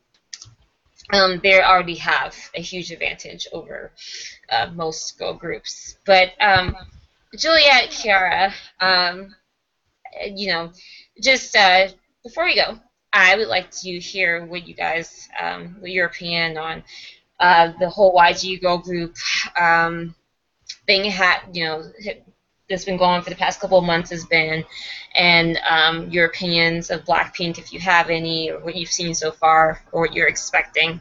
[1.14, 3.91] um, they already have a huge advantage over
[4.50, 5.95] uh, most girl groups.
[6.06, 6.76] But um,
[7.36, 9.36] Juliet, Kiara, um,
[10.34, 10.72] you know,
[11.22, 11.88] just uh,
[12.24, 12.78] before we go,
[13.14, 16.84] I would like to hear what you guys, um, what your opinion on
[17.39, 19.16] uh, the whole YG girl group
[19.60, 20.14] um,
[20.86, 21.84] thing had, you know,
[22.70, 24.63] that's been going on for the past couple of months has been,
[25.15, 29.32] and um, your opinions of Blackpink, if you have any, or what you've seen so
[29.32, 30.99] far, or what you're expecting.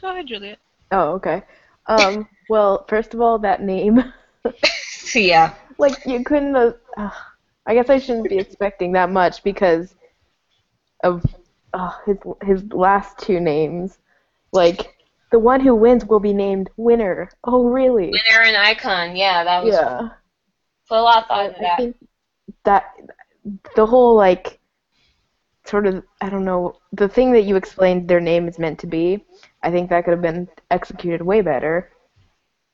[0.00, 0.58] Go ahead, Juliet.
[0.92, 1.42] Oh, okay.
[1.86, 4.12] Um, well, first of all, that name,
[5.14, 6.76] yeah, like you couldn't have.
[6.96, 7.10] Uh,
[7.66, 9.94] I guess I shouldn't be expecting that much because
[11.02, 11.24] of
[11.72, 13.98] uh, his his last two names.
[14.52, 14.95] Like
[15.30, 17.30] the one who wins will be named winner.
[17.44, 18.06] Oh, really?
[18.10, 19.16] winner and icon.
[19.16, 20.08] Yeah, that was Yeah.
[20.88, 21.76] put a lot of thought into I that.
[21.78, 21.96] think
[22.64, 22.94] that
[23.74, 24.58] the whole like
[25.64, 28.86] sort of I don't know the thing that you explained their name is meant to
[28.86, 29.24] be.
[29.62, 31.90] I think that could have been executed way better.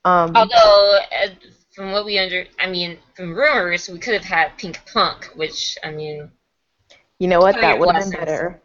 [0.04, 1.28] Um, Although, uh,
[1.74, 5.78] from what we under, I mean, from rumors, we could have had Pink Punk, which
[5.84, 6.30] I mean,
[7.18, 7.54] you know what?
[7.54, 8.60] That would have been better.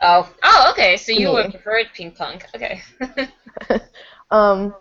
[0.00, 0.96] Oh, oh, okay.
[0.96, 2.46] So you would have preferred Pink Punk.
[2.54, 2.82] Okay.
[4.30, 4.74] Um,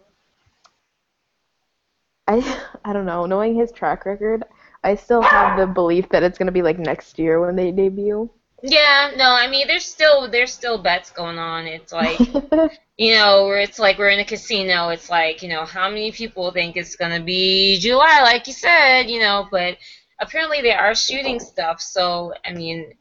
[2.28, 3.26] I I don't know.
[3.26, 4.44] Knowing his track record,
[4.84, 8.30] I still have the belief that it's gonna be like next year when they debut.
[8.62, 9.12] yeah.
[9.16, 11.68] No, I mean, there's still there's still bets going on.
[11.68, 12.20] It's like
[12.98, 14.90] you know, where it's like we're in a casino.
[14.90, 19.04] It's like you know, how many people think it's gonna be July, like you said,
[19.10, 19.78] you know, but
[20.20, 21.82] apparently they are shooting stuff.
[21.82, 22.94] So I mean,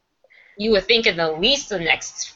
[0.57, 2.33] you would think in the least the next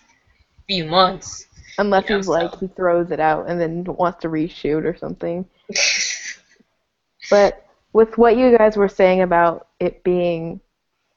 [0.68, 1.48] few months.
[1.78, 4.96] Unless Yeah, he's like so- he throws it out and then wants to reshoot or
[4.96, 5.46] something.
[7.30, 10.60] But with what you guys were saying about it being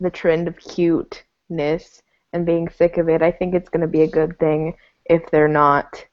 [0.01, 2.03] the trend of cuteness
[2.33, 4.77] and being sick of it, I think it's going to be a good thing
[5.07, 6.05] if they're not.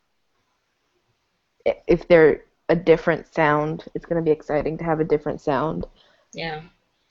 [1.66, 5.86] If they're a different sound, it's going to be exciting to have a different sound.
[6.34, 6.62] Yeah.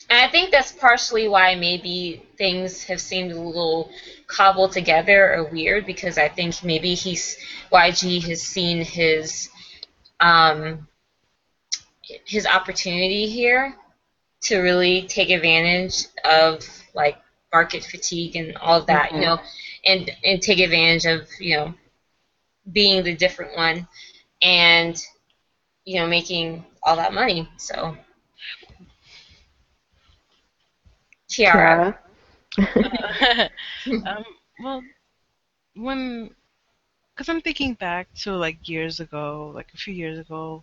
[0.08, 3.88] And I think that's partially why maybe things have seemed a little
[4.26, 7.36] cobbled together or weird because I think maybe he's
[7.70, 9.48] YG has seen his
[10.20, 10.86] um
[12.26, 13.74] his opportunity here
[14.42, 16.60] to really take advantage of
[16.94, 17.16] like
[17.52, 19.20] market fatigue and all of that, you Mhm.
[19.20, 19.38] know,
[19.84, 21.74] and and take advantage of, you know,
[22.70, 23.86] being the different one
[24.42, 24.96] and
[25.84, 27.48] you know, making all that money.
[27.56, 27.96] So
[31.30, 31.98] Tiara.
[32.56, 33.50] Tiara.
[34.06, 34.24] um,
[34.58, 34.82] well,
[35.74, 36.30] when,
[37.14, 40.62] because I'm thinking back to like years ago, like a few years ago,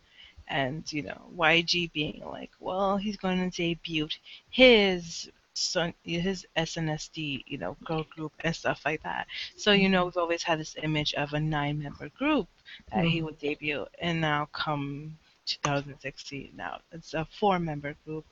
[0.49, 4.07] and you know YG being like, well, he's going to debut
[4.49, 9.27] his son, his SNSD, you know, girl group and stuff like that.
[9.55, 12.47] So you know, we've always had this image of a nine-member group
[12.93, 18.25] that he would debut, and now come 2016, now it's a four-member group.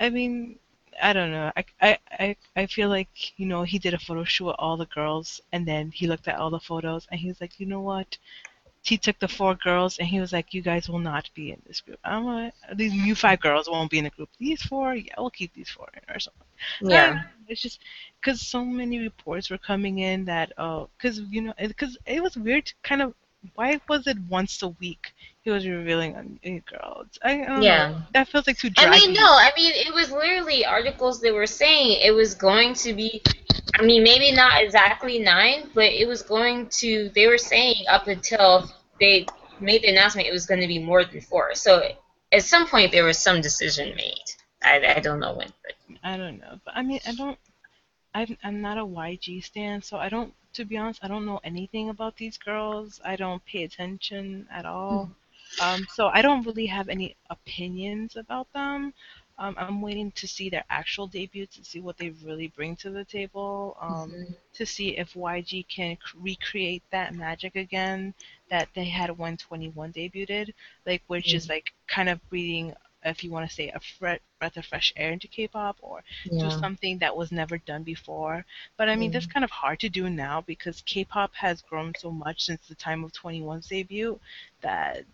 [0.00, 0.58] I mean,
[1.00, 1.52] I don't know.
[1.56, 4.76] I, I, I, I feel like, you know, he did a photo shoot with all
[4.76, 7.66] the girls and then he looked at all the photos and he was like, you
[7.66, 8.18] know what?
[8.84, 11.62] He took the four girls and he was like, you guys will not be in
[11.66, 12.00] this group.
[12.02, 14.28] I'm like, these you five girls won't be in the group.
[14.38, 16.46] These four, yeah, we'll keep these four in or something.
[16.80, 17.22] Yeah.
[17.46, 17.80] It's just
[18.20, 22.36] because so many reports were coming in that, oh, because, you know, because it was
[22.36, 23.14] weird to kind of,
[23.54, 25.12] why was it once a week
[25.42, 27.04] he was revealing on a girl?
[27.22, 27.90] I, Yeah.
[27.90, 27.96] know.
[28.12, 31.46] That feels like too I mean, no, I mean, it was literally articles that were
[31.46, 33.22] saying it was going to be,
[33.78, 38.06] I mean, maybe not exactly nine, but it was going to, they were saying up
[38.08, 38.70] until
[39.00, 39.26] they
[39.60, 41.54] made the announcement it was going to be more than four.
[41.54, 41.82] So
[42.32, 44.24] at some point there was some decision made.
[44.62, 47.38] I, I don't know when, but I don't know, but I mean, I don't.
[48.14, 50.34] I'm I'm not a YG stan, so I don't.
[50.54, 53.00] To be honest, I don't know anything about these girls.
[53.04, 55.10] I don't pay attention at all.
[55.58, 58.92] Um, so I don't really have any opinions about them.
[59.38, 62.90] Um, I'm waiting to see their actual debuts to see what they really bring to
[62.90, 63.76] the table.
[63.80, 64.36] Um, Mhm.
[64.54, 68.14] to see if YG can c- recreate that magic again
[68.50, 70.52] that they had when 2NE1 debuted,
[70.86, 73.80] like which is like kind of breathing, if you want to say, a
[74.38, 76.02] breath of fresh air into K-pop, or
[76.38, 78.44] do something that was never done before.
[78.76, 82.10] But I mean, that's kind of hard to do now because K-pop has grown so
[82.10, 84.18] much since the time of 2NE1's debut
[84.62, 85.04] that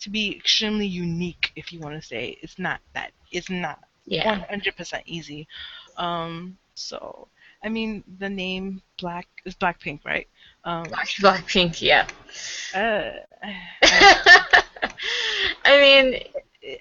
[0.00, 4.44] to be extremely unique, if you want to say, it's not that it's not Yeah.
[4.48, 5.48] 100% easy.
[5.96, 7.28] Um, so
[7.62, 10.28] I mean, the name Black is Blackpink, right?
[10.64, 12.06] Um, Black, Blackpink, yeah.
[12.74, 13.12] uh,
[15.64, 16.20] I mean,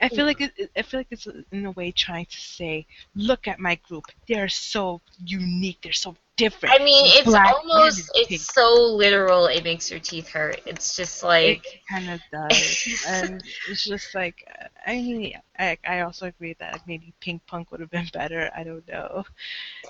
[0.02, 2.86] I feel like it, it- I feel like it's in a way trying to say,
[3.16, 4.06] look at my group.
[4.28, 5.80] They're so unique.
[5.84, 6.76] They're so different.
[6.76, 8.42] I mean, it's Black almost, and pink.
[8.42, 10.62] it's so literal it makes your teeth hurt.
[10.66, 15.78] It's just like, it kind of does, and it's just like uh, I mean, I,
[15.88, 18.50] I also agree that like, maybe Pink Punk would have been better.
[18.56, 19.24] I don't know.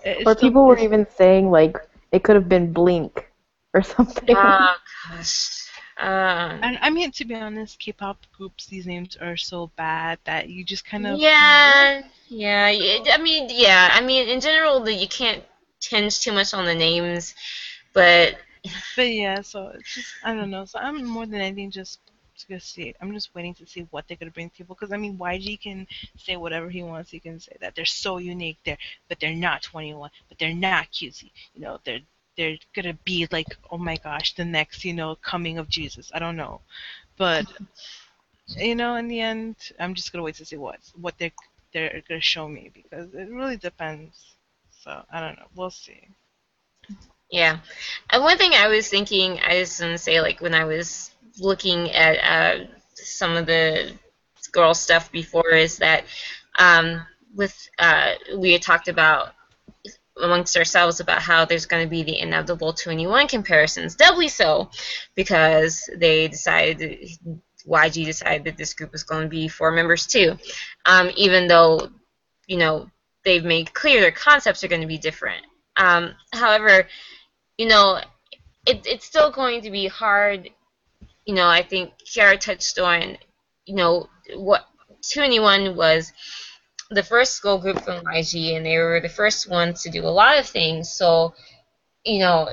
[0.03, 1.77] It's Or people were even saying like
[2.11, 3.29] it could have been Blink
[3.73, 4.35] or something.
[4.35, 4.75] Oh
[5.09, 5.64] gosh.
[5.97, 10.49] Uh, And I mean, to be honest, K-pop groups these names are so bad that
[10.49, 11.23] you just kind of
[12.27, 13.13] yeah, yeah.
[13.13, 13.89] I mean, yeah.
[13.91, 15.43] I mean, in general, the, you can't
[15.79, 17.33] tinge too much on the names,
[17.93, 18.35] but
[18.95, 20.65] But yeah, so it's just I don't know.
[20.65, 21.99] So I'm more than anything just
[22.49, 22.93] to see.
[23.01, 25.57] I'm just waiting to see what they're gonna bring to people because I mean YG
[25.57, 27.11] can say whatever he wants.
[27.11, 28.77] He can say that they're so unique there,
[29.07, 31.31] but they're not 2NE1, but they're not cutesy.
[31.53, 32.01] You know, they're
[32.37, 36.11] they're gonna be like oh my gosh, the next you know coming of Jesus.
[36.13, 36.61] I don't know,
[37.17, 37.45] but
[38.57, 41.31] you know in the end, I'm just gonna wait to see what what they
[41.73, 44.35] they're gonna show me because it really depends.
[44.83, 45.47] So I don't know.
[45.55, 46.07] We'll see.
[47.31, 47.59] Yeah.
[48.11, 51.91] And one thing I was thinking, I was to say, like, when I was looking
[51.91, 53.91] at uh, some of the
[54.51, 56.05] girl stuff before, is that
[56.59, 57.05] um,
[57.35, 59.33] with, uh, we had talked about
[60.21, 64.69] amongst ourselves about how there's going to be the inevitable 2NE1 comparisons, doubly so,
[65.15, 67.09] because they decided,
[67.67, 70.37] YG decided that this group was going to be four members too,
[70.85, 71.89] um, even though,
[72.47, 72.89] you know,
[73.23, 75.43] they've made clear their concepts are going to be different.
[75.75, 76.87] Um, however,
[77.57, 77.99] you know,
[78.65, 80.49] it, it's still going to be hard.
[81.25, 83.17] You know, I think Kiara touched on,
[83.65, 84.65] you know, what
[85.01, 86.13] 2NE1 was
[86.91, 90.09] the first school group from YG, and they were the first ones to do a
[90.09, 90.89] lot of things.
[90.89, 91.33] So,
[92.03, 92.49] you know,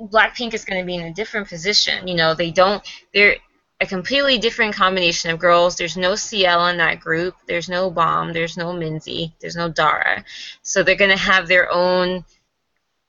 [0.00, 2.08] Blackpink is going to be in a different position.
[2.08, 2.82] You know, they don't,
[3.14, 3.36] they're
[3.80, 5.76] a completely different combination of girls.
[5.76, 7.34] There's no CL in that group.
[7.46, 8.32] There's no Bomb.
[8.32, 9.32] There's no Minzy.
[9.40, 10.24] There's no Dara.
[10.62, 12.24] So they're going to have their own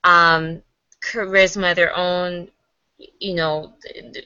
[0.04, 0.62] um,
[1.04, 2.50] charisma, their own,
[3.20, 3.74] you know,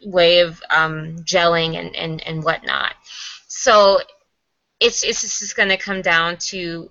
[0.06, 2.94] way of um, gelling and, and, and whatnot.
[3.48, 3.99] So
[4.86, 6.90] it's it's just going to come down to,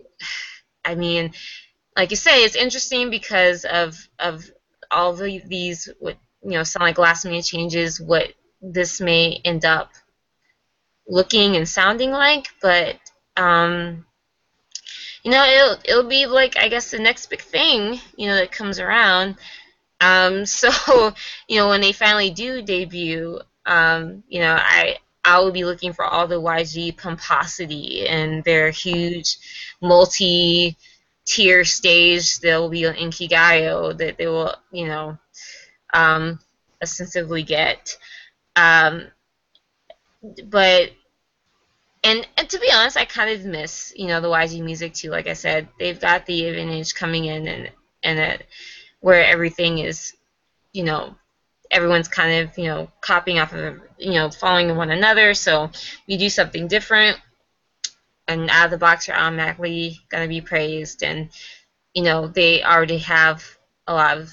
[0.85, 1.33] I mean,
[1.97, 4.51] like you say, it's interesting because of of
[4.91, 8.01] all of these what you know sound like last minute changes.
[8.01, 9.93] What this may end up
[11.07, 12.99] looking and sounding like, but
[13.37, 14.05] um,
[15.23, 18.53] you know, it'll it'll be like I guess the next big thing, you know, that
[18.53, 19.37] comes around.
[20.01, 21.15] Um, so
[21.49, 25.92] you know, when they finally do debut, um, you know, I I will be looking
[25.92, 29.38] for all the YG pomposity and their huge
[29.80, 30.76] multi
[31.24, 35.16] tier stage that will be Inkigayo that they will, you know,
[35.94, 36.38] um,
[36.82, 37.96] ostensibly get.
[38.56, 39.06] Um,
[40.46, 40.90] but
[42.02, 45.10] and, and to be honest, I kind of miss you know the YG music too.
[45.10, 47.70] Like I said, they've got the advantage coming in and
[48.02, 48.46] and it,
[49.01, 50.14] where everything is,
[50.72, 51.14] you know,
[51.74, 55.34] everyone's kind of you know copying off of you know following one another.
[55.34, 55.70] So
[56.06, 57.18] you do something different,
[58.26, 61.02] and out of the box, you're automatically gonna be praised.
[61.02, 61.28] And
[61.92, 63.44] you know they already have
[63.86, 64.32] a lot of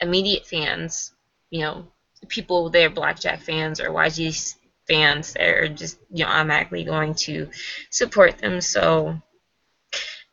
[0.00, 1.12] immediate fans.
[1.50, 1.88] You know,
[2.28, 4.54] people they're Blackjack fans or YG
[4.86, 7.48] fans that are just you know automatically going to
[7.90, 8.60] support them.
[8.60, 9.20] So,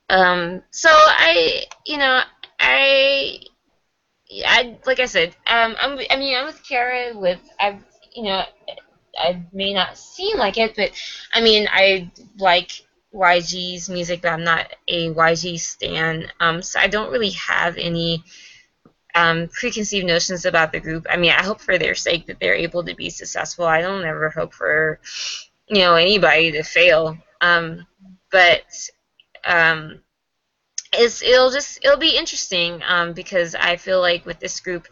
[0.10, 2.22] um, so I you know
[2.60, 3.40] I
[4.46, 7.84] I like I said um I'm I mean I'm with Kiara with I've
[8.14, 8.44] you know
[9.18, 10.92] I may not seem like it but
[11.34, 12.72] I mean I like
[13.14, 18.24] YG's music but I'm not a YG stan um so I don't really have any
[19.16, 21.08] um, preconceived notions about the group.
[21.10, 23.66] I mean, I hope for their sake that they're able to be successful.
[23.66, 25.00] I don't ever hope for,
[25.68, 27.18] you know, anybody to fail.
[27.42, 27.86] Um,
[28.30, 28.64] but
[29.46, 30.02] um,
[30.98, 34.88] it's it'll just it'll be interesting um, because I feel like with this group,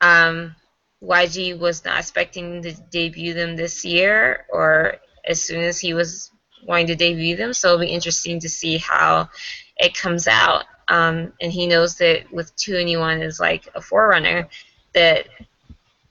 [0.00, 0.54] um,
[1.02, 6.30] YG was not expecting to debut them this year or as soon as he was
[6.66, 7.52] going to debut them.
[7.52, 9.28] So it'll be interesting to see how
[9.76, 10.64] it comes out.
[10.88, 14.48] Um, and he knows that with 2NE1 is like a forerunner,
[14.92, 15.26] that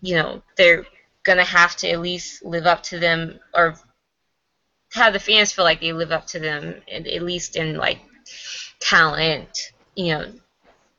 [0.02, 0.86] you know they're
[1.24, 3.76] gonna have to at least live up to them or
[4.94, 8.00] have the fans feel like they live up to them at least in like
[8.84, 10.34] talent, you know,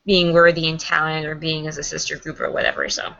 [0.06, 2.88] being worthy in talent or being as a sister group or whatever.
[2.88, 3.12] So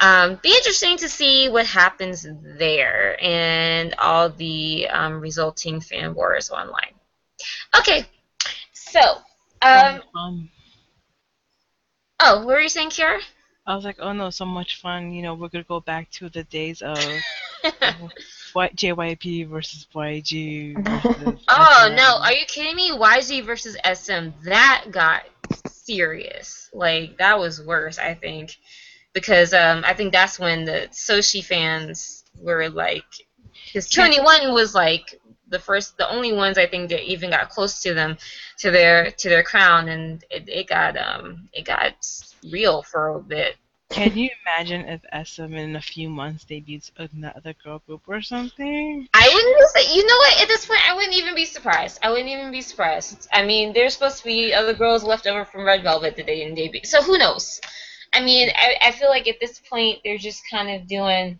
[0.00, 2.26] um, be interesting to see what happens
[2.58, 6.94] there and all the um, resulting fan wars online.
[7.78, 8.06] Okay,
[8.72, 9.00] so
[9.62, 10.50] um, um,
[12.20, 13.20] oh, what were you saying, Kiara?
[13.66, 15.12] I was like, oh no, so much fun.
[15.12, 16.98] You know, we're gonna go back to the days of
[18.54, 20.74] Y- JYP versus YG.
[21.18, 22.90] Versus Oh no, are you kidding me?
[22.90, 25.24] YG versus SM, that got
[25.66, 26.70] serious.
[26.72, 28.56] Like that was worse, I think,
[29.12, 33.04] because um, I think that's when the Soshi fans were like,
[33.66, 37.80] because 2NE1 was like the first, the only ones I think that even got close
[37.82, 38.16] to them,
[38.58, 41.94] to their to their crown, and it, it got um it got
[42.50, 43.56] real for a bit.
[43.92, 49.08] Can you imagine if SM in a few months debuts another girl group or something?
[49.14, 51.98] I wouldn't say, you know what, at this point, I wouldn't even be surprised.
[52.02, 53.28] I wouldn't even be surprised.
[53.32, 56.36] I mean, there's supposed to be other girls left over from Red Velvet that they
[56.36, 56.80] didn't debut.
[56.84, 57.60] So who knows?
[58.12, 61.38] I mean, I, I feel like at this point, they're just kind of doing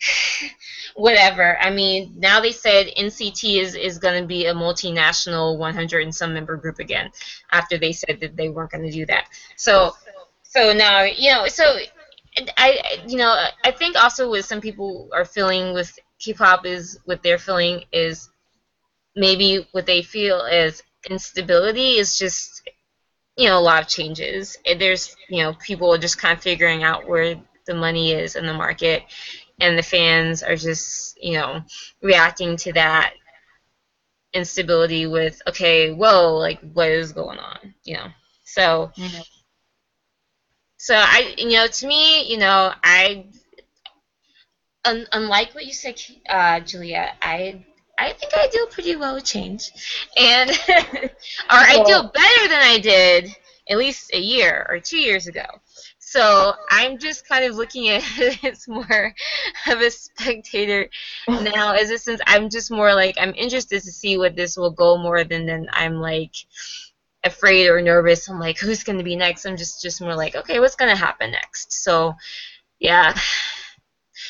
[0.94, 1.58] whatever.
[1.58, 6.14] I mean, now they said NCT is, is going to be a multinational 100 and
[6.14, 7.10] some member group again
[7.52, 9.26] after they said that they weren't going to do that.
[9.56, 9.92] So,
[10.50, 11.78] so now, you know, so
[12.56, 17.22] I, you know, I think also what some people are feeling with K-pop is what
[17.22, 18.30] they're feeling is
[19.16, 22.62] maybe what they feel is instability is just,
[23.36, 24.58] you know, a lot of changes.
[24.78, 27.36] There's, you know, people are just kind of figuring out where
[27.66, 29.04] the money is in the market
[29.60, 31.62] and the fans are just you know
[32.02, 33.14] reacting to that
[34.32, 38.08] instability with okay whoa like what is going on you know
[38.44, 39.39] so Mhm.
[40.80, 43.26] So i you know to me you know i
[44.86, 47.62] un- unlike what you said uh julia i
[47.98, 49.70] I think I do pretty well with change,
[50.16, 50.78] and or
[51.50, 53.36] I do better than I did
[53.68, 55.44] at least a year or two years ago.
[55.98, 59.14] So I'm just kind of looking at it as more
[59.68, 60.88] of a spectator
[61.28, 64.72] now, as a sense I'm just more like I'm interested to see what this will
[64.72, 66.34] go more than than I'm like
[67.24, 68.28] afraid or nervous.
[68.28, 69.44] I'm like, who's going to be next?
[69.44, 71.72] I'm just just more like, okay, what's going to happen next?
[71.84, 72.14] So,
[72.78, 73.14] yeah.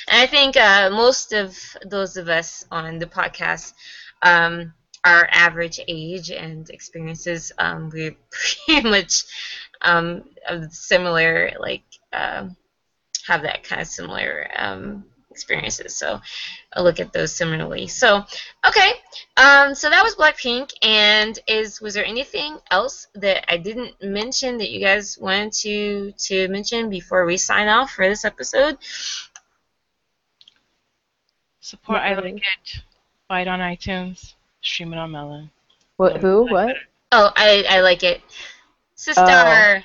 [0.08, 1.56] And I think uh, most of
[1.86, 3.74] those of us on the podcast
[4.22, 4.72] um,
[5.04, 7.52] are average age and experiences.
[7.58, 8.16] Um, we're
[8.66, 9.24] pretty much
[9.82, 10.24] um,
[10.70, 12.56] similar, like, um,
[13.26, 15.04] have that kind of similar um,
[15.40, 15.96] experiences.
[15.96, 16.20] So
[16.74, 17.86] I'll look at those similarly.
[17.86, 18.24] So,
[18.66, 18.92] okay.
[19.36, 20.72] Um, so that was Blackpink.
[20.82, 26.12] And is was there anything else that I didn't mention that you guys wanted to
[26.12, 28.78] to mention before we sign off for this episode?
[31.60, 32.82] Support I Like It.
[33.28, 34.34] Buy it on iTunes.
[34.60, 35.50] Stream it on Melon.
[35.96, 36.16] What?
[36.16, 36.50] Who?
[36.50, 36.76] What?
[37.12, 38.22] Oh, I, I like it.
[38.96, 39.78] Sistar.
[39.78, 39.84] Oh.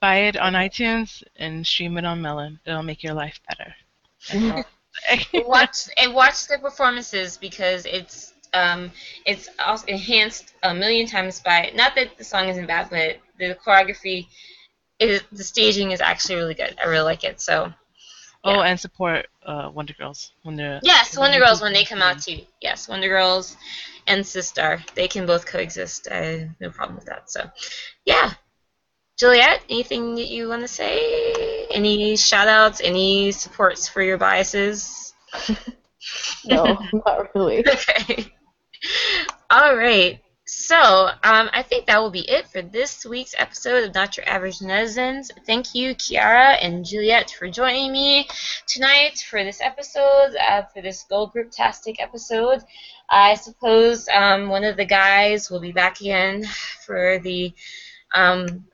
[0.00, 2.60] Buy it on iTunes and stream it on Melon.
[2.66, 4.64] It'll make your life better.
[5.46, 8.92] Watch and watch the performances because it's um
[9.26, 13.56] it's also enhanced a million times by not that the song isn't bad, but the
[13.56, 14.28] choreography
[15.00, 16.76] is the staging is actually really good.
[16.82, 17.40] I really like it.
[17.40, 17.72] So
[18.46, 22.20] Oh, and support uh, Wonder Girls when they're yes, Wonder Girls when they come out
[22.20, 22.40] too.
[22.60, 23.56] Yes, Wonder Girls
[24.06, 26.08] and Sistar they can both coexist.
[26.10, 27.30] I have no problem with that.
[27.30, 27.50] So
[28.04, 28.34] yeah.
[29.16, 31.32] Juliet, anything that you want to say?
[31.74, 32.80] Any shout outs?
[32.82, 35.12] Any supports for your biases?
[36.44, 37.64] No, not really.
[37.74, 38.26] Okay.
[39.50, 40.20] All right.
[40.46, 44.28] So, um, I think that will be it for this week's episode of Not Your
[44.28, 45.30] Average Netizens.
[45.46, 48.28] Thank you, Kiara and Juliet, for joining me
[48.66, 52.62] tonight for this episode, uh, for this Gold Group Tastic episode.
[53.08, 56.44] I suppose um, one of the guys will be back again
[56.84, 57.54] for the
[58.14, 58.66] um,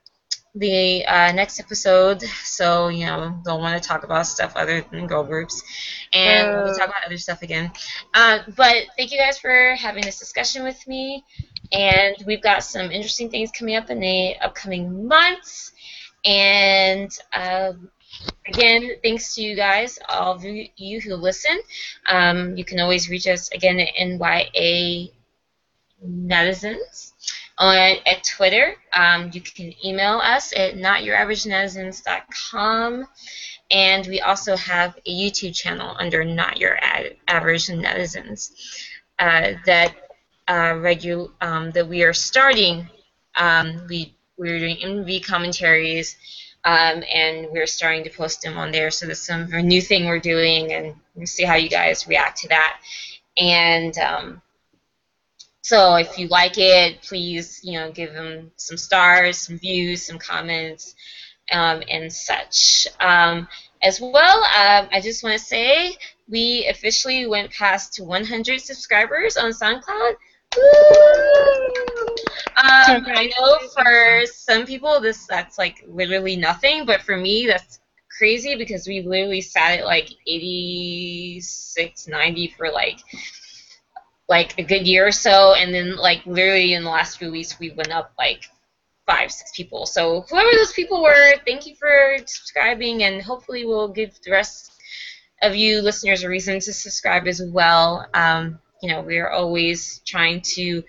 [0.55, 2.23] the uh, next episode.
[2.45, 5.63] So, you know, don't want to talk about stuff other than girl groups.
[6.13, 6.75] And we'll Uh.
[6.75, 7.73] talk about other stuff again.
[8.15, 11.25] Uh, but thank you guys for having this discussion with me.
[11.73, 15.73] And we've got some interesting things coming up in the upcoming months.
[16.25, 17.91] And um,
[18.47, 21.59] again, thanks to you guys, all of you you who listen.
[22.07, 25.13] Um, you can always reach us again at NYA
[26.07, 27.10] Netizens
[27.61, 28.75] on at Twitter.
[28.95, 33.07] Um, you can email us at notyouraveragenetizens.com.
[33.71, 38.51] And we also have a YouTube channel under Not Your Ad- Average Netizens
[39.21, 39.95] uh, that
[40.49, 42.89] uh, regu- um, that we are starting.
[43.37, 46.17] Um, we we're doing MV commentaries,
[46.65, 48.91] um, and we're starting to post them on there.
[48.91, 52.49] So that's some new thing we're doing, and we'll see how you guys react to
[52.49, 52.81] that.
[53.39, 54.43] And um,
[55.63, 60.19] so if you like it, please you know give them some stars, some views, some
[60.19, 60.95] comments,
[61.53, 62.87] um, and such.
[63.01, 63.49] Um,
[63.83, 65.97] as well, um, I just want to say
[66.29, 70.15] we officially went past 100 subscribers on SoundCloud.
[70.57, 71.91] Woo!
[72.57, 77.81] Um, I know for some people this that's like literally nothing, but for me that's
[78.17, 82.99] crazy because we literally sat at like 86, 90 for like
[84.31, 87.59] like a good year or so, and then like literally in the last few weeks
[87.59, 88.45] we went up like
[89.07, 89.87] five, six people.
[89.87, 94.73] So whoever those people were, thank you for subscribing, and hopefully we'll give the rest
[95.43, 98.07] of you listeners a reason to subscribe as well.
[98.15, 100.83] Um, you know, we're always trying to.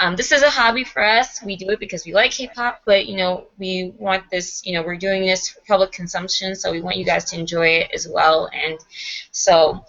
[0.00, 1.42] Um, this is a hobby for us.
[1.42, 4.64] We do it because we like K-pop, but you know, we want this.
[4.64, 7.68] You know, we're doing this for public consumption, so we want you guys to enjoy
[7.68, 8.48] it as well.
[8.52, 8.78] And
[9.30, 9.84] so,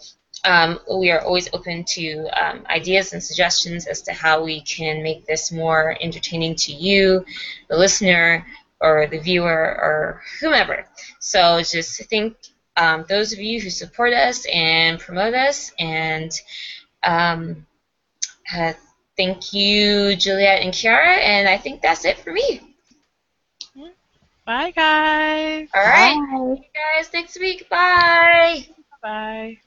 [0.46, 5.04] um, we are always open to um, ideas and suggestions as to how we can
[5.04, 7.26] make this more entertaining to you,
[7.70, 8.46] the listener,
[8.80, 10.86] or the viewer, or whomever.
[11.20, 12.38] So just think
[12.76, 16.32] um, those of you who support us and promote us, and
[17.04, 17.66] um,
[18.56, 18.74] uh,
[19.18, 22.62] thank you, Juliet and Kiara, and I think that's it for me.
[24.46, 25.68] Bye, guys.
[25.74, 26.56] All right, Bye.
[26.56, 27.70] see you guys next week.
[27.70, 28.66] Bye.
[29.02, 29.58] Bye.